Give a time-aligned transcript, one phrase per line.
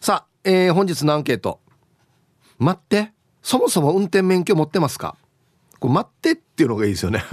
[0.00, 1.60] さあ、えー、本日のアンケート。
[2.58, 3.12] 待って。
[3.42, 5.16] そもそも運転免許持ってますか？
[5.80, 7.24] これ待ってっていうのがいいですよね。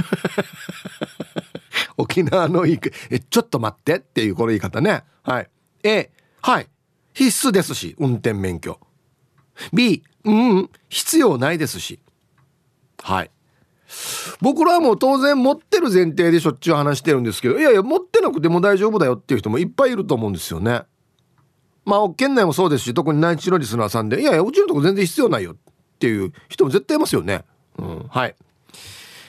[1.97, 5.03] 沖縄のいいえちょっと待ってっていうこの言い方ね。
[5.23, 5.49] はい。
[5.83, 6.67] A はい。
[7.13, 8.79] 必須ですし運転免許。
[9.73, 10.69] B うん。
[10.89, 11.99] 必要ないですし。
[13.01, 13.31] はい。
[14.41, 20.81] 僕らはもう当然持ってる前提でしょっちゅう話してるんですけどいやいや持ってなくても大丈夫だよっていう人もいっぱいいると思うんですよね。
[21.85, 25.55] まあ県内もそうですし特に内地のリスナーさんでいやいやうちのとこ全然必要ないよっ
[25.99, 27.43] ていう人も絶対いますよね。
[27.77, 28.35] うんはい。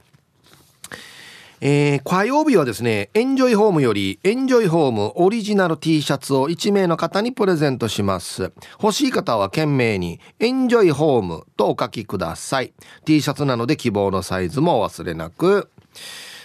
[1.66, 8.52] えー、火曜日はですね、エンジョイホームより、エンジョイホームオリジナル T シャツを1名の方にプレゼントします。
[8.82, 12.74] 欲しい方は懸命に、エンジョイホームとお書きください。
[13.06, 15.70] T シャツなので希望のサイズもお忘れなく。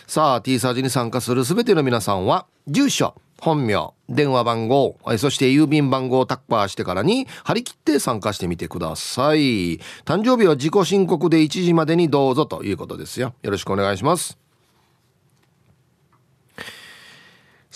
[0.07, 14.48] さあ T サージに参加する全ての皆さんは住所本名電話番号そして郵便番号をタッパーしてからに張り切って参加してみてください誕生日は自己申告で1時までにどうぞということですよよろしくお願いします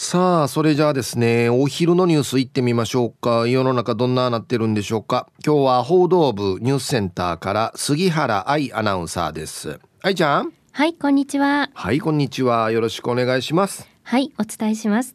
[0.04, 10.52] さあそれじゃあですねお昼のニュース行ってみましょうか世の中どんななってるんでしょうか今日は報道部ニュースセンターから杉原愛アナウンサーです愛ちゃん？
[10.72, 11.70] はい、こんにちは。
[11.72, 12.72] はい、こんにちは。
[12.72, 13.88] よろしくお願いします。
[14.02, 15.14] はい、お伝えします。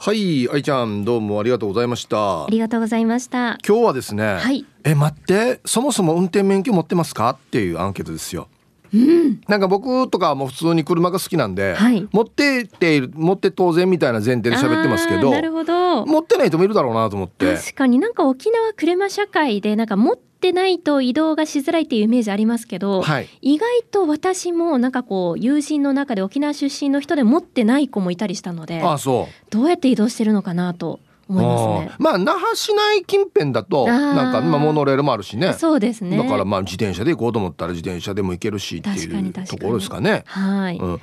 [0.00, 2.44] はい、愛ちゃん、どうもありがとうございました。
[2.44, 3.58] ありがとうございました。
[3.64, 4.34] 今日はですね。
[4.34, 4.66] はい。
[4.82, 7.30] え、待って、そもそも運転免許持ってますか？
[7.30, 8.48] っていうアンケートですよ。
[8.92, 16.06] うん、なんか僕とかも普通に車が好きなんで、はい、持ってっている持って当然みたいな前提で喋ってますけどなるほど。
[16.06, 17.54] 持ってない人もいるだろうなと思って。
[17.54, 29.50] 確かになんか沖縄車社会でなんか持ってないと移動がしづらいっていうイメージありますけど、はい、意外と私もなんかこう友人の中で沖縄出身の人で持ってない子もいたりしたのであそう。
[29.50, 31.96] どうやって移動してるのかなと思いますね。
[31.98, 35.52] まあ那覇市内近辺だとなんかまあモノレールもあるしね。
[35.54, 36.16] そうですね。
[36.16, 40.22] だからまあ自転車で行こうと思ったら自転車でも行けるしっていうところですかね。
[40.26, 40.78] はい。
[40.78, 41.00] うん、あ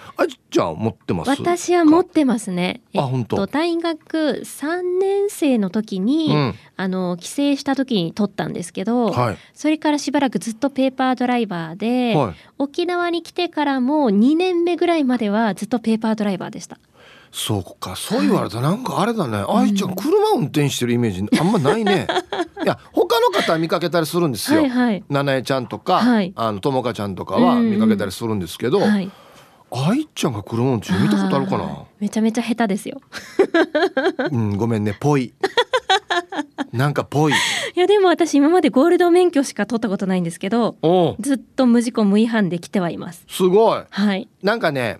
[0.50, 1.30] じゃあ持ってます？
[1.30, 2.82] 私は持ってますね。
[2.96, 3.48] あ本当。
[3.48, 16.78] 大学三年生の時に、うん、あの帰省した時に取ったんですけど、はい、それからしばらくずっとペーパードライバーで、はい、沖縄に来てからも2年目ぐらいまではずっとペーパードライバーでした。
[17.36, 17.96] そうか。
[17.96, 22.08] そう言われたらなんかあれだね、愛ちゃん車運転してるイメージあんまないね。
[22.64, 29.12] いや他の方は見かけたりするんですよ、はいはい、七重ちゃんとか、はい、あのともかちゃんとかは見かけたりするんですけど、うんうん、はい。
[29.72, 31.86] 愛ちゃんが車運転見たことあるかな？
[32.00, 33.02] めちゃめちゃ下手ですよ。
[34.32, 35.34] うんごめんねぽい。
[36.72, 37.34] なんかぽい。
[37.34, 40.76] いやでも私今までゴールド免許しか取ったことないんですけど
[41.20, 43.26] ずっと無事故無違反で来てはいます。
[43.28, 43.84] すごい。
[43.90, 44.30] はい。
[44.44, 45.00] なんかね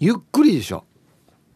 [0.00, 0.84] ゆっくりでしょ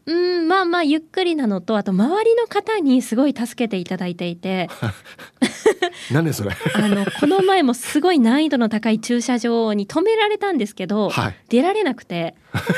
[0.05, 4.69] うんまあまあゆっくりなのとあと周りの方にすごい助けていただいていて。
[6.11, 6.51] 何でそれ？
[6.75, 12.35] あのこの前もすごい難易度の高い駐車場に止められたんですけど、はい、出られなくて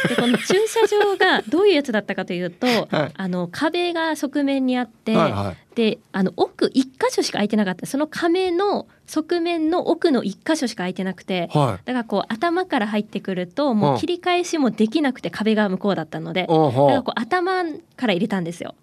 [0.08, 7.86] でこの駐車場がどういうやつだったかというと、 はい、あの壁が側面にあって、はいはい、であの奥一箇所しか空いてなかった。
[7.86, 17.64] その壁の側面の奥の一箇所しか空いてなくて、はい、だからこう頭から入ってくるともう切り返しもできなくて壁が向こうだったので、だからこう頭
[17.96, 18.76] から入れたんですよ。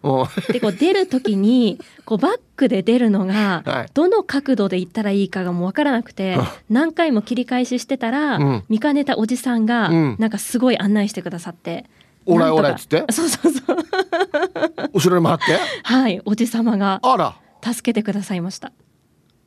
[0.53, 6.37] でこう出る時にこうバックで出るのがどの角度で行ったらいいかがもう分からなくて、
[6.71, 8.39] 何回も切り返ししてたら、
[8.69, 11.87] 見かねたおじさんがなんかすごい案内してくださって。
[12.25, 13.77] オラオラっつってそうそうそう。
[14.95, 15.59] 後ろに回って？
[15.83, 16.21] はい。
[16.25, 17.35] おじさまがあら。
[17.65, 18.73] 助けてくださいました。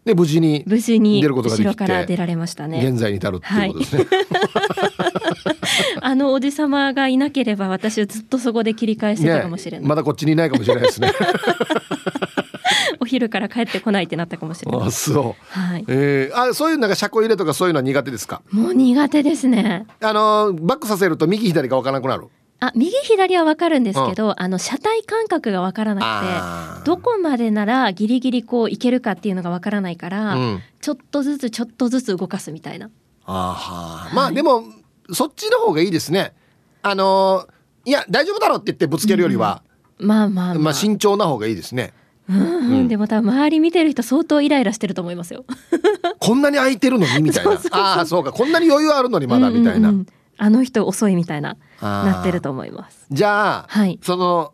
[0.06, 2.86] で無事に無事に出ることができて後ろから出られましたね。
[2.88, 5.58] 現在に至るっていうことですね、はい、
[6.02, 11.12] あのおじさまがいなければ私はずっとそこで切り返してたかもしれない、ね、まだこっちにいないかもしれないですね。
[12.22, 12.25] お
[13.16, 14.88] 昼から帰ってこないってなったかもしれない。
[14.88, 15.60] あ、そう。
[15.60, 15.86] はい。
[15.88, 18.42] えー、あ、そういうなんか車庫入れとかそういうのは苦手ですか？
[18.52, 19.88] もう苦手ですね。
[20.02, 22.28] あのバックさせると右左が分からなくなる？
[22.60, 32.90] あ右左はわかるんですけど、うん、あの車体感覚がわからなどこまでならギリギリこういけるかっていうのがわからないから、うん、ちょっとずつちょっとずつ動かすみたいな。
[33.26, 34.64] あはまあでも
[35.12, 36.34] そっちの方がいいですね。
[36.82, 39.62] あのー、いや大丈夫だろうって言ってぶつけるよりは、
[40.00, 41.94] うん、まあまあ、まあ、まあ慎重な方がいいですね。
[42.28, 45.46] うん、うん、でも多分周り見てる人相当イライラしてると思いますよ。
[46.20, 47.52] こんなに空いてるのにみたいな。
[47.72, 48.32] ああそうか。
[48.32, 49.90] こんなに余裕あるのにまだみたいな。
[49.90, 49.96] うん。
[49.96, 50.08] うんうん
[50.38, 53.06] あの人遅いみたいななってると思います。
[53.12, 54.54] じゃあ、はい、その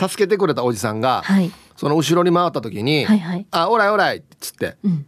[0.00, 5.04] 助けてくれたおじさんが、はい、その後ろに回った時に「はいはい、あおらいおらい」っつって、うん、い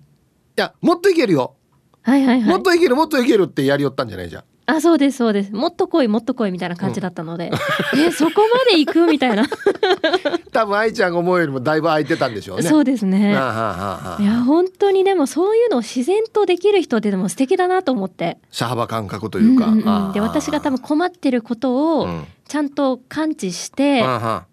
[0.57, 1.57] やもっといけるよ、
[2.03, 5.53] はいはいはい、もっといけるもっといけるってやりよったんじゃないじゃんあそうですそうです。
[5.53, 7.51] もっと来いもっと来いみたいな感じだったので、
[7.93, 9.07] うん、えそこまで行く？
[9.07, 9.45] みたいな。
[10.53, 12.63] 多分愛ちゃんが思うよりもだいぶ空いてたんでしょうね。
[12.63, 13.31] そうですね。
[13.31, 18.39] いや本当にでもそういうのを自然とできる人ってでも素敵だなと思って。
[18.51, 24.05] 車幅感覚というか、うんうんうん、で私が多分困ってることを、うんちゃんと感知して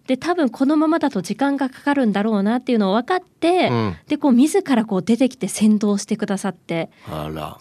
[0.06, 6.90] で多分このままだと時間がかかるんだろうなっていうのを分かって、うん、でこう自らこう出てきて先導してくださって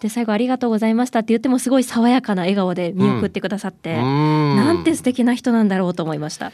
[0.02, 6.52] で最後「ありがとうございました」って言ってもすごい爽やかな笑顔で見送ってくださって、うん、なんて素敵な人なんだろうと思いました。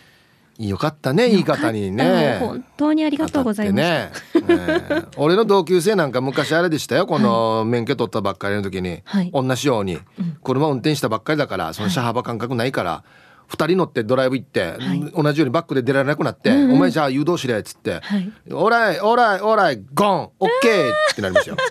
[0.58, 2.38] よかったね言い方にね。
[2.40, 4.12] 本当にありがとうございます、ね。
[4.34, 7.06] えー、俺の同級生なんか昔あれでしたよ。
[7.06, 10.00] この免許取ったばっかりの時に、はい、同じように。
[10.44, 18.02] 車運転したばっかりだからその車幅感覚ないから、はい2人乗ってドライブ行って、はい、同じようにバックで出られなくなって「うんうん、お前じゃあ誘導しれ」っつって
[18.52, 21.56] 「オーライオーライオーライゴンオッケー!」ってなりますよ。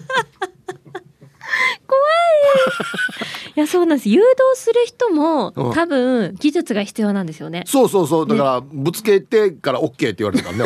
[1.86, 2.02] 怖い。
[3.56, 4.08] いやそうなんです。
[4.08, 8.28] 誘導する人も多分技術が必要なんですよね、そうそうそう。
[8.28, 10.64] だからぶつけてからオッケーって言われたからね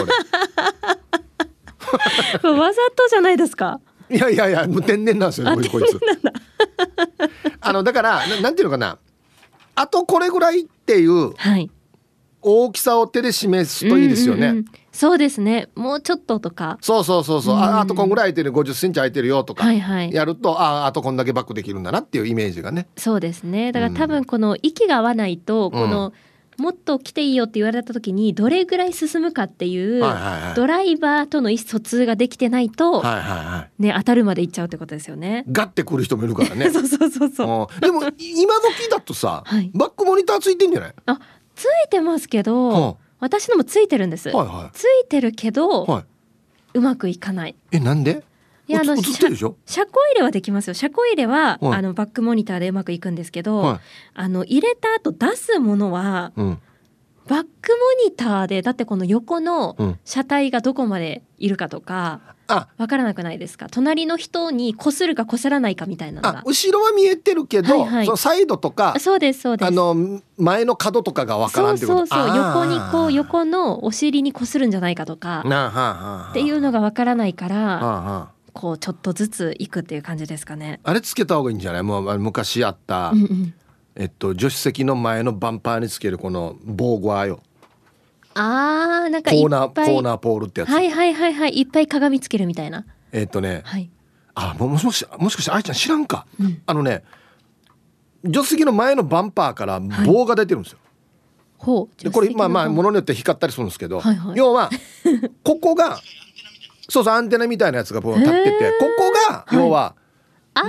[2.43, 2.51] 俺。
[2.59, 3.81] わざとじゃないですか？
[4.09, 6.01] いやいやいや無天然なんですよこいつ。
[7.61, 8.99] あのだからななんていうのかな
[9.81, 11.33] あとこれぐらいっていう
[12.43, 14.49] 大きさを手で示すといいですよね。
[14.49, 15.69] うんうんうん、そうですね。
[15.75, 16.77] もうちょっととか。
[16.83, 18.53] そうそうそうそう、うん、ああとこんぐらい空いてる。
[18.53, 20.59] 50センチ空いてるよとかやると、はい。
[20.59, 22.89] はい、ああとこんだけバックできるんだなっていうイメージがね。
[22.99, 23.73] そうですね。
[23.73, 26.13] だから多分この息が合わないと、この、
[26.61, 30.03] もっと来ていいよって言われた時にどれぐらい進むかっていう、
[30.55, 33.03] ドライバーとの意思疎通ができてないと、
[33.79, 35.45] ね当たるまで行っちゃうってことですよね。
[35.51, 36.69] ガッてくる人もいるからね。
[36.71, 37.81] そうそうそうそう。
[37.81, 40.95] でも今時だとさ、 はい、バックモニターついてんじゃない？
[41.07, 41.19] あ
[41.57, 44.29] ついてますけど、はあ、私のもついてるんです。
[44.29, 46.05] はいはい、ついてるけど、はい、
[46.75, 47.55] うまくいかない。
[47.73, 48.23] えなんで？
[48.71, 50.75] いやあの車庫入れはできますよ。
[50.75, 53.81] 車庫入れは、はい、あのバックモニターでうまくいくんですけど、はい、
[54.15, 56.59] あの入れた後出すものは、うん、
[57.27, 57.49] バックモ
[58.05, 62.21] ニターでだってこの横の車体がどこまでいるかとか、
[62.79, 63.69] わからなくないですか？
[63.71, 66.43] 隣の人にこするかこすらないかみたいなのが。
[66.45, 69.69] 後ろは見えてるけど、はいはい、そのサイドとかそうですそうです。
[69.69, 71.99] あの前の角とかがわからんってこと？
[71.99, 72.37] そうそうそう。
[72.37, 75.45] 横にこう横のお尻にこするんじゃないかとか。
[76.31, 78.33] っていうのがわからないから。
[78.53, 80.81] こうちょっとずついくっていう感じですかね。
[80.85, 81.83] あれつけた方がいいんじゃない？
[81.83, 83.55] もう昔あった、うんうん、
[83.95, 87.41] えっと助手席の前のバンパーにつけるこの防護アよ。
[88.35, 90.71] あーなんかコーナーコーナーポールってやつ。
[90.71, 92.85] はいはいはいはいいっぱい鏡つけるみたいな。
[93.13, 93.63] えっとね。
[93.65, 93.91] はい。
[94.35, 96.27] あもしもしもしかして愛ちゃん知らんか？
[96.39, 97.03] うん、あのね
[98.25, 100.79] 助手席の前のバンパーから棒が出てるんですよ。
[100.79, 104.71] はい、ほうでこれまあまあものによって光ったりするんですけど、はいはい、要は
[105.43, 106.01] ここが
[106.91, 109.95] そうそうアンテナみたいなやつがこう立っててここが要は、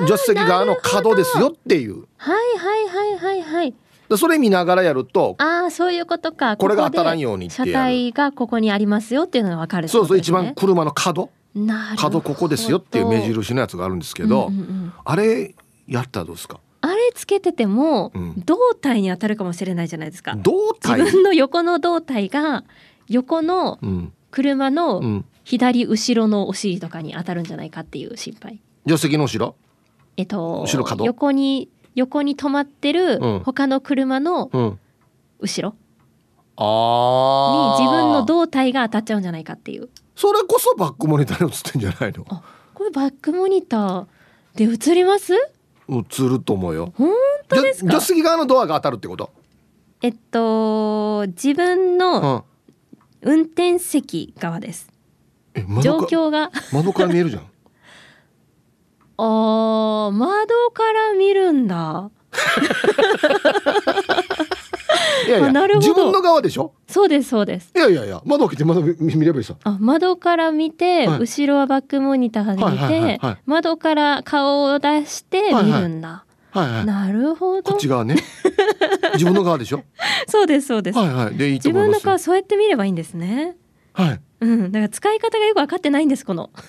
[0.06, 2.06] 助手席側の角ですよっていう。
[2.18, 3.74] はいはいはいはいはい。
[4.18, 6.58] それ見ながらやるとああそういうことか。
[6.58, 11.30] これが当たらんように車体がここにありますよっていうのが分かる、ね、そうそう一番車の角
[11.98, 15.56] 角ここですよっていう目印のやつがあるんですけど、うんうんうん、あれ
[15.88, 16.60] やったらどうですか？
[16.82, 18.12] あれつけてても、
[18.46, 20.36] 胴体に当たるかもしれないじゃないですか。
[20.36, 21.02] 胴体？
[21.04, 22.64] 自分の横の胴体が
[23.08, 23.80] 横の
[24.32, 28.62] 車の左後ろのお尻とかに当たるんじゃないかっていう心配。
[28.86, 29.56] 助手席の後ろ？
[30.18, 30.66] えっと
[31.04, 34.50] 横に横に止まってる他の車の
[35.40, 35.76] 後ろ？
[36.58, 36.66] に
[37.80, 39.90] 自分の胴体が当たっちゃうんじゃないかっていう。
[40.16, 42.24] それこそバックモニターに映ってんじゃないの？
[42.26, 44.06] これバックモニター
[44.56, 45.34] で映ります？
[45.34, 45.40] 映
[46.30, 46.94] ると思うよ。
[46.96, 47.10] 本
[47.48, 47.92] 当ですか？
[47.92, 49.32] 助手席側のドアが当たるってこと？
[50.02, 52.46] えっと自分の
[53.22, 54.91] 運転席側です、うん、
[55.82, 56.52] 状況が。
[56.72, 57.44] 窓から見えるじゃん。
[59.18, 62.10] あー窓から見るんだ。
[65.28, 65.88] いやいやなるほど。
[65.88, 66.74] 自分の側でしょ？
[66.88, 67.72] そうですそうです。
[67.76, 69.56] いやいやいや窓開けて窓見ればいいさ。
[69.64, 76.68] あ窓から見て、はい、後ろはバックモニターで見て、はいはいはいはい、窓から顔を出して見るんだ、はいはい。
[76.68, 77.64] はいはい、なるほど。
[77.64, 78.16] こっち側ね。
[79.14, 79.84] 自分の側でしょ？
[80.28, 80.98] そうですそうです。
[80.98, 81.36] はいはい。
[81.36, 83.56] で自分の顔そうやって見ればいいんですね。
[83.94, 84.72] はいうん。
[84.72, 86.50] だから使い方がよく分かってないんですこの。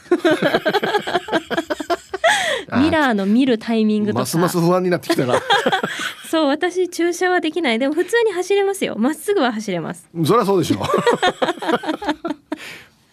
[2.79, 4.21] ミラーの見るタイミングとか。
[4.21, 5.35] ますます不安になってきたな。
[6.31, 7.79] そう私駐車はできない。
[7.79, 8.97] でも普通に走れますよ。
[8.99, 10.09] まっすぐは走れます。
[10.25, 10.83] そりゃそうでしょ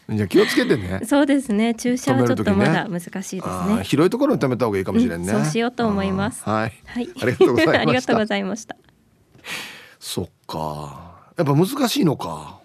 [0.10, 1.01] じゃ気をつけてね。
[1.06, 1.75] そうですね。
[1.75, 3.36] 駐車はちょっとまだ難しいです
[3.68, 6.44] ね、ね、広いところに止めた方がいいかもしれんね、うん、そうしようと思います。
[6.44, 7.82] はい、はい、ありがとうございました。
[7.82, 8.75] ありがとうございました。
[10.00, 11.20] そっか。
[11.38, 12.59] やっぱ難しいのか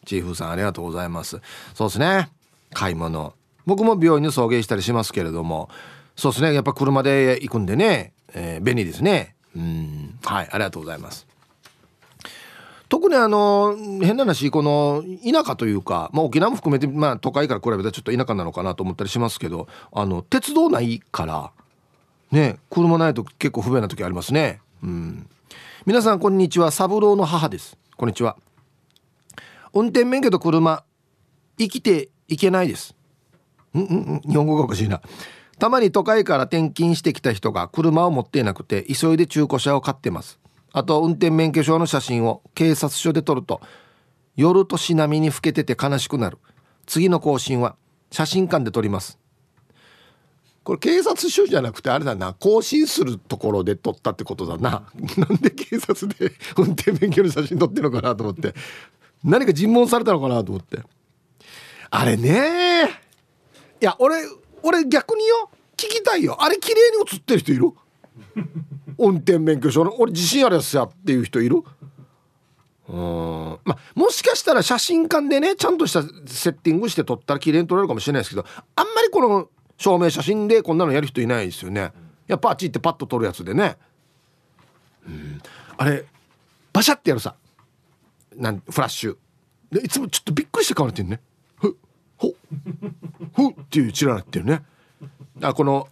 [0.07, 1.41] チーフさんありがとうございます。
[1.75, 2.31] そうですね。
[2.73, 3.35] 買い物。
[3.67, 5.69] 僕も病院に送迎したりしますけれども。
[6.17, 6.55] そうですね。
[6.55, 9.35] やっぱ車で行くんでね、えー、便利ですね。
[9.55, 10.19] うん。
[10.25, 10.49] はい。
[10.51, 11.27] ありがとうございます。
[12.89, 21.51] 特にあの変な話この田舎というか、まあ、沖縄も含めて、まあ、都会から比べたらちょっと田舎なのかなと思ったりしますけどあの鉄道ないから
[22.31, 24.61] ね車ないと結構不便な時ありますね。
[24.83, 25.29] うん。
[25.85, 26.71] 皆さんこんにちは。
[26.71, 27.77] 三郎の母です。
[27.97, 28.37] こんにちは。
[29.77, 30.85] 運転免許と車
[31.59, 32.97] 生きていけないです。
[33.75, 35.03] んん日本語がおかしいな。
[35.59, 40.39] たまに都会から転勤してきた人が車を持っていなくて急いで中古車を買ってます。
[40.73, 43.61] あと運転免許証の写真を警察署で撮ると
[44.35, 46.39] 夜としなみに老けてて悲しくなる。
[46.87, 47.77] 次の更新は
[48.11, 49.19] 写真館で撮ります。
[50.67, 52.33] これ警察署じゃなくてあれだな。
[52.33, 54.89] 更新するところで撮ったってことだな。
[55.17, 58.53] なんで警察で運転免許の写真撮ってるのかなと思って。
[59.27, 60.79] 何か尋問されたのかなと思って。
[61.91, 62.89] あれね。
[63.81, 64.23] いや俺
[64.63, 65.51] 俺逆によ。
[65.77, 66.43] 聞きたいよ。
[66.43, 67.73] あれ綺麗に写ってる人いる？
[68.99, 69.95] 運転免許証の。
[69.99, 71.63] 俺自信あるやつやっていう人いる？
[72.89, 73.59] うん。
[73.65, 81.93] まあもしかしたら写真館でねちゃんとしたセッティングして撮ったら綺麗に撮れるかもしれないですけどあんまりこの証明写真でこんなのやる人いないですよね。
[82.27, 83.77] やっぱあっち行ってパッと撮るやつでね。
[85.07, 85.43] うん。
[85.77, 86.05] あれ
[86.73, 87.35] バシャってやるさ。
[88.37, 89.17] なんフラッシュ。
[89.71, 91.21] でいつもちょっとびっくりして買われてるね。
[91.57, 91.77] ふ
[92.17, 92.35] ほ
[93.35, 94.63] ふっていうチラなってるね。
[95.43, 95.89] あこの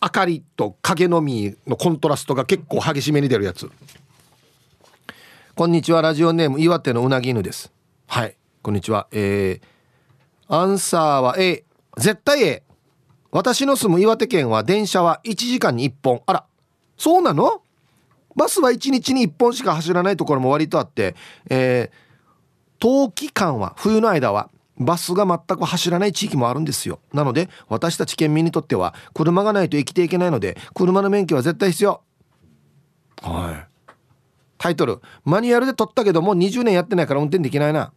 [0.00, 3.70] 明かりと影のみのコントラストが結構激しめに出るやつ。
[5.54, 7.72] こんにちはラジオネーム岩手のうなぎ犬です。
[8.06, 8.36] はい。
[8.62, 9.08] こんにちは。
[9.10, 11.64] えー、アンサーは A
[11.96, 12.62] 絶対 A
[13.30, 16.22] 私の住む岩手県は電車は1時間に1本。
[16.26, 16.44] あら。
[16.96, 17.62] そうなの？
[18.38, 21.16] バスは1日に1本しか走らないところも割とあって、
[21.50, 21.94] えー、
[22.78, 27.00] 冬季間は冬の間はバスが全く走らない地域もあるんですよ。
[27.12, 32.00] なので私たち県民にとっては車がないと生きていけないので車の免許は絶対必要。
[33.22, 33.92] はい。
[34.56, 37.92] タイトルマニュアルで取ったけどもう20年やってないから運転できないな。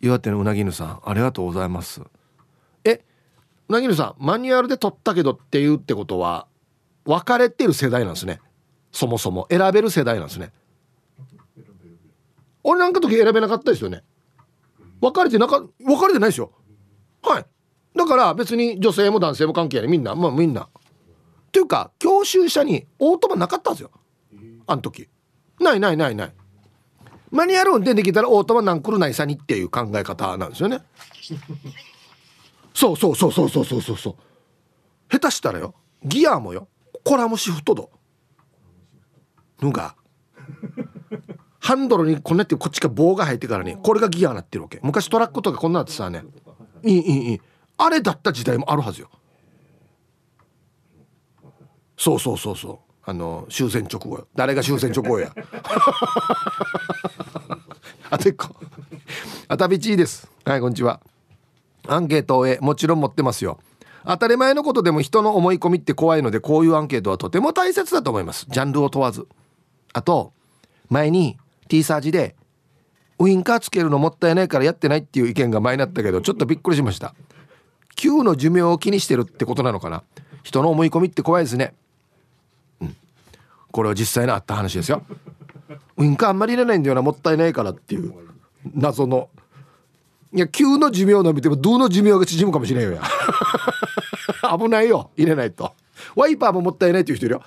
[0.00, 2.02] 岩手のうなぎぬさんありがとうございます。
[2.82, 3.04] え
[3.68, 6.48] うなぎぬさんマニュアルで取ったけどっていうってことは
[7.04, 8.40] 分かれてる世代なんですね
[8.96, 10.52] そもそも選べる世代なんですね。
[12.64, 14.02] 俺なんか時選べなかったですよね。
[15.02, 16.50] 別れてなか別れてないですよ。
[17.22, 17.46] はい。
[17.94, 19.88] だから別に女性も男性も関係ない。
[19.88, 20.62] みんなまあみんな。
[20.62, 20.68] っ
[21.52, 23.90] ていうか教習車にオートマなかったんですよ。
[24.66, 25.10] あの時。
[25.60, 26.32] ないないないない。
[27.30, 30.80] マニュアル運転できたらオートマなんくるないさにっていう考え方なんですよね。
[32.72, 33.96] そうそうそうそうそうそうそう。
[33.98, 34.16] そう
[35.10, 35.74] 下手したらよ。
[36.02, 36.68] ギアもよ。
[37.04, 37.90] コラムシフトド
[39.60, 39.94] のが
[41.66, 44.78] ハンドルにこんなってこっちが棒が入ってからねこれがギアになってるわけ。
[44.84, 46.22] 昔トラックとかこんなってさね。
[46.84, 47.40] いいいいいい。
[47.78, 49.10] あれだった時代もあるはずよ。
[51.96, 52.78] そうそうそうそう。
[53.02, 55.32] あの終戦直後誰が終戦直後や。
[58.10, 58.54] あと一個。
[59.48, 60.30] あたびちです。
[60.44, 61.00] はいこんにちは。
[61.88, 63.58] アンケートをもちろん持ってますよ。
[64.04, 68.46] 当たり前のことでも人の思い込みって怖いのでこういうアンケートはとても大切だと思います。
[68.48, 69.26] ジャンルを問わず
[69.96, 70.34] あと
[70.90, 71.38] 前に
[71.68, 72.36] T サージで
[73.18, 77.14] ウインカーつけるのもったいないからやってないっていう意見が前になったけどちょっとびっくりしました。
[77.96, 80.02] 9の寿命を気にしてるってことなのかな？
[80.42, 81.72] 人の思い込みって怖いですね。
[82.82, 82.96] うん。
[83.72, 85.02] これは実際にあった話ですよ。
[85.96, 88.12] ウインカーあんまり入れないんだよなもったいないからっていう
[88.74, 89.30] 謎の。
[90.34, 93.02] いや9の寿命伸びてもどの寿命が縮むかもしれんよや。
[94.58, 95.72] 危ないよ入れないと。
[96.14, 97.42] ワイパーももったいないっていう人いるよ。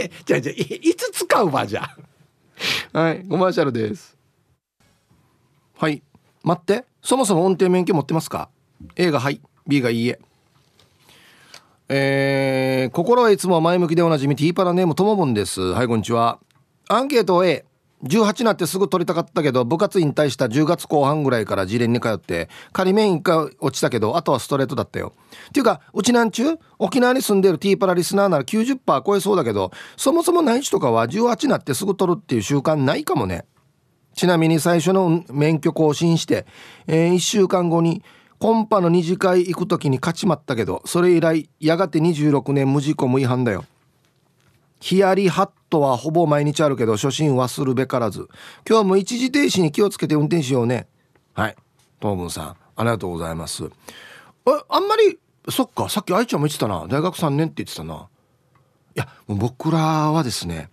[0.00, 1.88] え じゃあじゃあいつ使うわじゃ
[2.92, 2.98] あ。
[2.98, 4.16] はいコマーシャルです。
[5.76, 6.02] はい
[6.42, 6.84] 待って。
[7.02, 8.50] そもそも音程免許持ってますか
[8.96, 10.18] ？A がはい B がいいえ。
[11.88, 15.60] えー、心はいつも前向きでおなじみティーパラネームともぼんです。
[15.60, 16.38] はいこんにちは。
[16.88, 17.64] アンケート A
[18.04, 25.12] 18になってすぐ取りたかったけど部活引退した10月後半ぐらいから自連に通って仮免1回落ちたけどあとはストレートだったよ。
[25.48, 33.44] っていうかうちなんちゅう沖縄に住んでるティーパラリスナーなら90%超えそうだけどそもそも内地とかは18になってすぐ取るっていう習慣ないかもね。
[34.14, 36.46] ちなみに最初の免許更新して、
[36.86, 38.02] えー、1週間後に
[38.38, 43.64] コンパの2次会行く時に勝ちまったけどそれ以来やがて26年無事故無違反だよ。
[44.80, 48.28] ヒヤリハットはほぼ毎日あるけど初心忘るべからず。
[48.66, 50.88] 今日はもう一時停止に気をつけて運転しようね。
[51.34, 51.56] はい。
[52.00, 53.64] 東文さんありがとうございます。
[53.64, 53.70] え
[54.68, 56.86] あんまりそっかさっき愛ちゃんも言ってたな。
[56.88, 58.08] 大学3年って言ってたな。
[58.96, 60.68] いや僕らはですね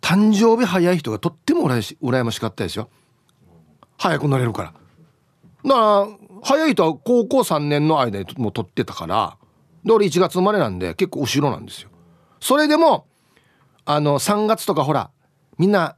[0.00, 2.90] 誕生日早い人がとっても羨ましかったですよ。
[3.96, 4.74] 早く乗れるから。
[5.64, 6.06] だから
[6.42, 9.38] 早い人は高校3年の間にもう取ってたから
[9.82, 11.88] で俺1月生まれなんで結構後ろなんですよ。
[12.44, 13.06] それでも
[13.86, 15.10] あの3月とかほら
[15.56, 15.96] みんな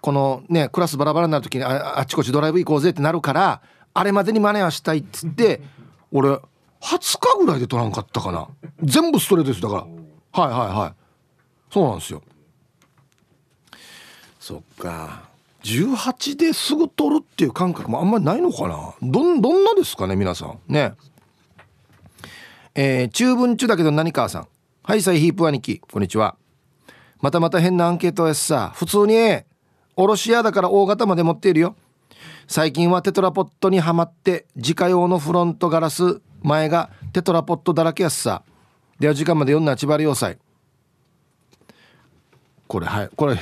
[0.00, 5.60] このねクラスバラバラになる時にああっちこっちドライブ行こうぜってなるからあれまでに真似はしたいっつって
[6.12, 6.40] 俺20
[7.18, 8.46] 日ぐらいで取らんかったかな。
[8.80, 9.60] 全部ストレートです。
[9.60, 9.86] だか
[10.34, 10.42] ら。
[10.44, 10.94] はいはいはい。
[11.72, 12.22] そうなんですよ。
[14.38, 15.30] そっか。
[15.64, 18.94] 18ですぐ取るっていう感覚もあんまりないのかな。
[19.02, 20.60] どどんなですかね皆さん。
[20.68, 20.94] ね。
[22.76, 24.48] えー、中文中だけど何かさん
[24.84, 26.34] はいサイヒープ兄貴こんにちは。
[27.20, 29.14] またまた変なアンケートやさ普通に
[29.94, 31.76] おろし屋だから大型まで持っているよ。
[32.48, 38.42] 最近はテトラポットにはまって自家用のフロントガラス前がテトラポットだらけやすさ。
[38.98, 40.36] では時間まで読んだ千葉要塞
[42.66, 43.36] これはいこれ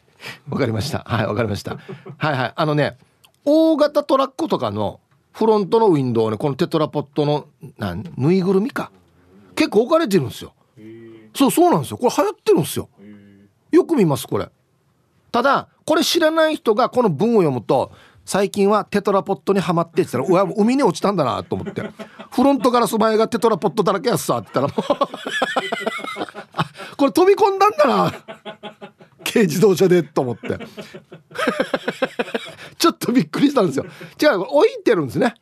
[0.48, 1.04] わかりました。
[1.06, 1.76] はいわかりました。
[2.16, 2.52] はいはい。
[2.56, 2.96] あのね
[3.44, 5.00] 大型トラックとかの
[5.32, 8.90] フロントのウィンドウねこのテトラポットのなんぬいぐるみか。
[9.54, 10.54] 結構置かれてるんですよ。
[11.36, 11.98] そうそうなんですよ。
[11.98, 12.88] これ流行ってるんですよ。
[13.70, 14.48] よく見ますこれ。
[15.30, 17.92] ただこれ知らない人がこの文を読むと
[18.24, 21.82] 最近はテトラポットにはまってって言ったらうわ海に落ちたんだなと思って。
[22.30, 24.82] フロントガラス前がテトラポットだらけやっさって言ったら。
[24.82, 24.96] も
[26.92, 28.12] うこれ飛び込んだんだな。
[29.24, 30.58] 軽自動車でと思って。
[32.78, 33.84] ちょっとびっくりしたんですよ。
[34.20, 35.34] 違う置いてるんですね。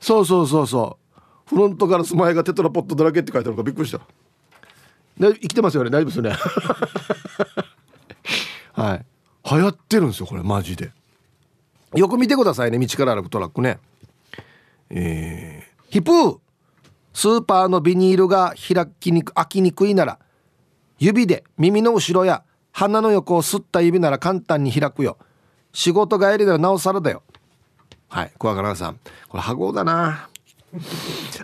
[0.00, 1.20] そうそうそうそう。
[1.46, 4.00] フロントガラス前がテトラポットだらけって書いてあるからびっくりした。
[5.18, 6.36] 生きてますよね大丈夫ですよね。
[8.72, 9.04] はい。
[9.50, 10.92] 流行ってるんですよこれマジで。
[11.94, 13.78] よく見てくださいね道から歩くトラックね。
[14.90, 16.38] えー、ヒプー
[17.12, 20.18] スーパーのビニールが開きにく開きにくいなら
[20.98, 25.18] 指で耳の後ろや鼻の横を吸った指なら簡単に開くよ。
[25.72, 27.22] 仕事帰りならなおさらだよ。
[28.08, 28.98] はい小若さん。
[29.28, 30.28] これ羽子だな。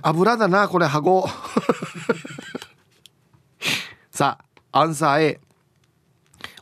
[0.02, 1.28] 油だなこれ羽子
[4.18, 4.38] さ
[4.72, 5.40] あアンサー A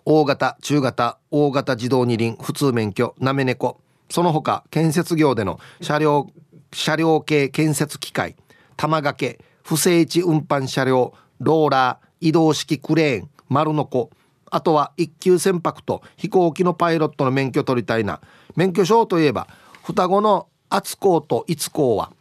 [0.05, 3.81] 大型中型大型自動二輪普通免許なめ猫。
[4.11, 6.27] その他建設業での車両
[6.71, 8.37] 車両系建設機械
[8.77, 14.11] 玉掛け不正地運搬車両ローラー移動式クレーン丸のこ
[14.51, 18.21] あとは一級船舶と飛行機のパイロットの免許取りたいな。
[18.55, 19.49] 免許証といえば
[19.83, 22.12] 双子の敦子と逸子は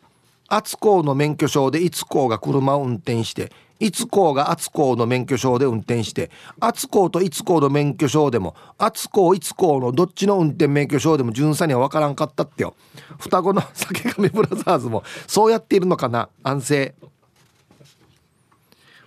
[0.48, 12.74] 敦高の免許証で一高が車を運転して一高が敦高の免許証で運転して敦高と一高の免許証でも敦高一高のどっちの運転免許証でも巡査には分からんかったってよ。
[13.20, 16.30] 双子の酒亀ブラザーズもそうやっているのかな？
[16.44, 16.96] 安静。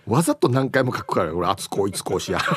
[0.05, 2.39] わざと何回も書くから俺敦高一高しや。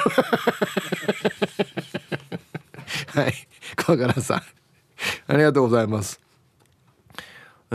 [3.14, 3.32] はい。
[3.76, 4.42] 川原さん。
[5.28, 6.20] ありがとうございます。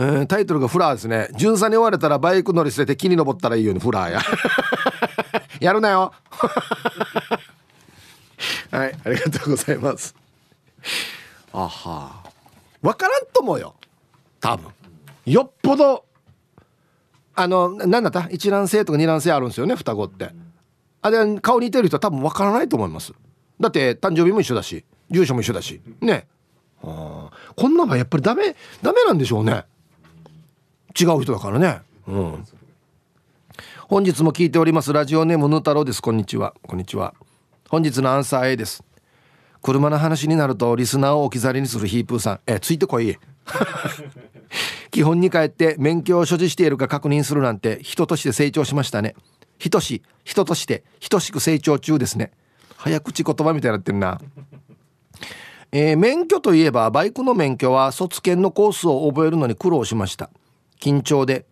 [0.00, 1.28] ー、タイトルがフラーですね。
[1.36, 4.20] 巡査に追われたらバイク乗り捨てて木に登ったらいいようにフラーや。
[5.60, 6.12] やるなよ。
[8.70, 10.14] はいありがとうございます。
[11.52, 12.22] あは。
[12.80, 13.74] 分からんと思うよ。
[14.40, 14.70] 多分。
[15.26, 16.04] よっぽど
[17.34, 18.28] あの何だった？
[18.30, 20.30] 一卵性とか二卵性あるんですよね双子って。
[21.02, 23.12] あれ顔似てる人は多分分からないと思います。
[23.60, 25.80] だって誕生日も一緒だし住所も一緒だし。
[26.00, 26.28] ね。
[26.84, 29.64] あこんなのはやっぱりダメダメなんでしょうね。
[30.98, 31.80] 違う人だからね。
[32.08, 32.44] うん。
[33.88, 34.92] 本日も聞いております。
[34.92, 36.02] ラジオネームぬ太郎です。
[36.02, 36.54] こんにちは。
[36.66, 37.14] こんにちは。
[37.68, 38.82] 本日のアンサー A です。
[39.62, 42.40] 車の話になるとリスナーを置き去りにするヒープーさん。
[42.46, 43.16] えついてこい
[44.90, 49.14] 基本に帰って免許を所持しているか確認するなんて人として成長しましたね。
[49.58, 52.32] 人し人として等しく成長中ですね。
[52.76, 54.20] 早口言葉みたいになってるな。
[55.70, 60.30] えー、免許といえばバイクの免許は卒検のコースを覚えるのに苦労しました。
[60.78, 61.46] 緊張で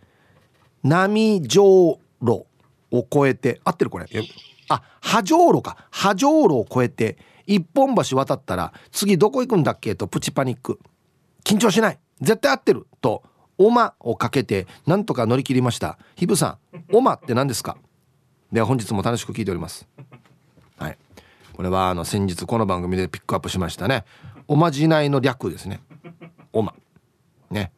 [0.83, 2.47] 波上路
[2.93, 3.91] を越えて合ってる？
[3.91, 4.07] これ。
[4.69, 5.89] あ波上路か。
[5.91, 9.95] 波上路を越えて一本橋渡ったら次どこ行くんだっけ？
[9.95, 10.79] とプチパニック。
[11.45, 11.99] 緊張しない。
[12.21, 12.87] 絶対合ってる。
[13.01, 13.23] と
[13.59, 15.99] オマをかけてなんとか乗り切りました。
[16.15, 17.77] ヒブさんオマって何ですか？
[18.53, 19.89] では本日も楽しく聞いております。
[20.79, 20.99] はい。
[21.53, 24.05] これはあの先日この番組でピックアップしましたね。
[24.47, 25.81] おまじないの略ですね。
[26.53, 26.75] オマ
[27.51, 27.73] ね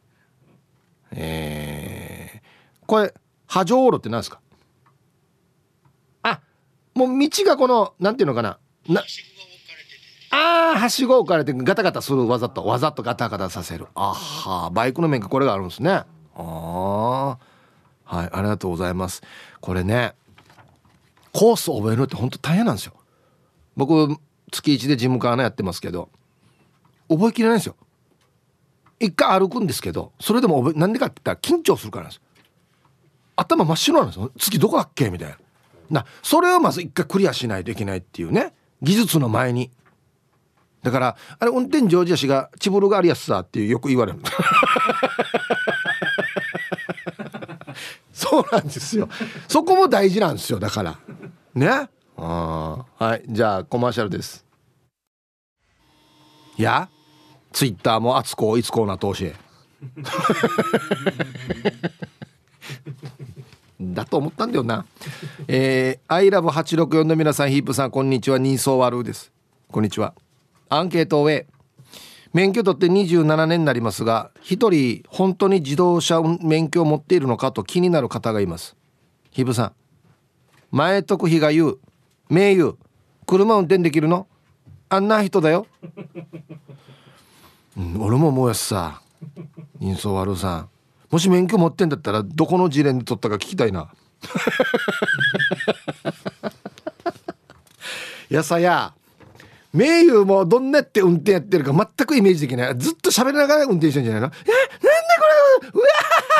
[1.11, 3.13] えー、これ
[3.47, 4.39] 波状路って何ですか？
[6.23, 6.41] あ
[6.93, 8.59] もう道がこのなんていうのかな？
[8.87, 9.03] な
[10.31, 13.87] ああはしご置かれてガタガタするわざとわざとガタガタさせる。
[13.95, 15.91] あはバイクの免許これがあるんですね。
[15.91, 19.23] ああはいありがとうございます。
[19.59, 20.13] これね
[21.33, 22.93] コースを覚えるって本当大変なんですよ。
[23.75, 24.15] 僕
[24.51, 26.09] 月1で事務カーナやってますけど
[27.09, 27.75] 覚えきれないんですよ。
[28.99, 32.21] 一回歩くんですけどそれでもなんでかって言ったら緊張するからなんです。
[33.35, 34.31] 頭真っ白なんですよ。
[34.37, 35.37] 次どこだっけみたいな。
[36.01, 38.53] なそれをまず一回クリアしないといけないっていうね。
[38.81, 39.71] 技術の前に。
[40.83, 44.19] だからあれ運転上手やしがチブルがありやすさっていうよく言われる。
[48.13, 49.07] そうなんですよ。
[49.47, 50.59] そこも大事なんですよ。
[50.59, 50.99] だから。
[51.55, 51.89] ね。
[52.17, 53.23] あはい。
[53.27, 54.45] じゃあコマーシャルです。
[56.57, 56.89] いや？
[57.51, 59.33] ツイッターもあつこいつこうな投資
[63.81, 64.85] だと思ったんだよな。
[65.47, 68.37] えー、アイラブ864の皆さんヒープさんこんにちは。
[68.37, 69.31] ニーソーワルです。
[69.71, 70.13] こんにちは。
[70.67, 71.29] アンケートを
[72.33, 78.75] 免許取って27年になりますが一人本当に自動車免許を持っているのかと気になる方がいます。
[79.31, 79.71] ヒブさん。
[80.71, 81.79] 前徳比が言う
[82.29, 82.75] 名優
[83.25, 84.27] 車運転できるの？
[84.91, 85.67] あんな人だよ、
[87.79, 89.01] うん、俺ももやしさ
[89.79, 90.69] 人相悪さん。
[91.09, 93.89] もし免許持ってんだったらどこの事例で取ったか聞きたいな。
[98.29, 98.93] やさや
[99.71, 102.77] 名優もどんなって運転やってるか全くイメージできない。
[102.77, 104.27] ずっと喋りながら運転してんじゃないの？
[104.27, 104.29] え？
[104.29, 104.47] なんで
[105.61, 105.79] これ？
[105.79, 105.85] うわ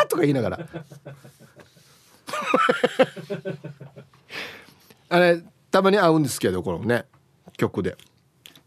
[0.04, 0.08] ー！
[0.08, 0.60] とか言いながら。
[5.10, 7.06] あれたまに会うんですけどこのね
[7.58, 7.96] 曲で。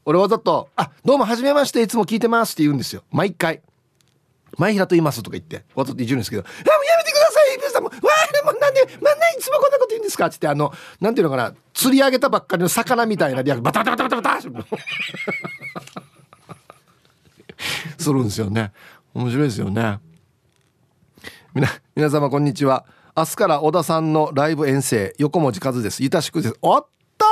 [0.05, 3.03] 俺わざと「あどうもはじめましていつも聞いてます」って言うんですよ。
[3.11, 3.62] 毎回
[4.59, 5.65] 「前平と言います」とか言って。
[5.75, 7.88] わざと言うんですけど「あもうやめてくださいイブさんも。
[7.88, 11.55] わあもうなんで、まあ、いつもこんなこと言うんですか」っつってあのなんていうのかな。
[11.75, 14.43] 釣り上げたばっかりの魚みたいなリアクバタバタバタバタバタ
[17.99, 18.73] するんですよね
[19.15, 19.99] 面白いですよね
[21.55, 22.85] みな皆様こんにちは
[23.17, 26.87] 明日から小田さんのライブ遠征横文字和ですゆたしくですおっ
[27.19, 27.27] と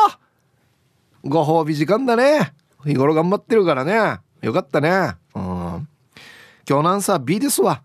[1.24, 2.52] ご褒美時間だね
[2.84, 4.20] 日頃頑張ってるからね。
[4.42, 5.14] よかったね。
[5.34, 5.88] うん。
[6.68, 7.82] 今日のアンサー B ですわ。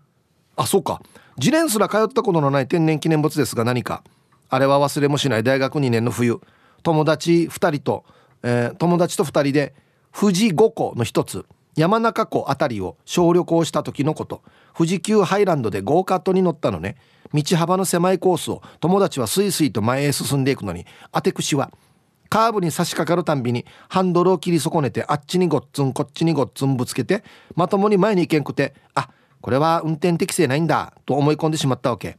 [0.56, 1.02] あそうか。
[1.38, 4.02] 自年すら通ったことのない天然記念物ですが何か。
[4.48, 6.40] あれは忘れもしない大学2年の冬。
[6.82, 8.04] 友達2人と、
[8.42, 9.74] えー、友達と2人で
[10.18, 14.42] 富士五湖の一つ山中湖あたりを小旅行した時のこと。
[14.74, 16.96] 富士急ハイランドでゴーカットに乗ったのね。
[17.34, 21.70] 道幅の狭いコースを友達はスイスイと前へ進んでいくのにあてくしは
[22.28, 29.08] カーブに差し掛かるたんびにハンドルを切り損ねてあっちにごっつんこっちにごっつんぶつけてまともに前に行けんくてあ
[29.40, 32.18] これは運転適正ないんだと思い込んでしまったわけ。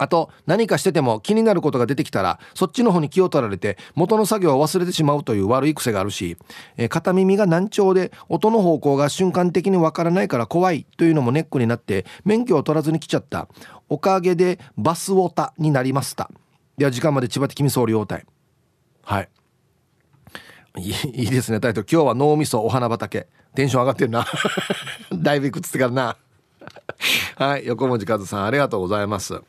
[0.00, 6.36] あと何かしてても気になることが出てきたらそっちの方に気を取られて元の作業を忘れてしまうという悪い癖があるし、
[6.76, 13.48] えー、片耳が難聴で音の方向が瞬間的にわからないから怖いというのもネックになって免許を取らずに来ちゃった。
[13.88, 16.30] おかげでバスオタになりました。
[16.76, 18.24] では時間まで千葉的に総理応対
[19.08, 19.28] はい。
[21.14, 21.60] いいですね。
[21.60, 21.86] タイトル。
[21.90, 23.26] 今日は脳みそお花畑。
[23.54, 24.26] テンション上がってるな。
[25.16, 26.16] だいぶいくつってからな。
[27.36, 27.64] はい。
[27.64, 29.40] 横文字和さんありがとうございます。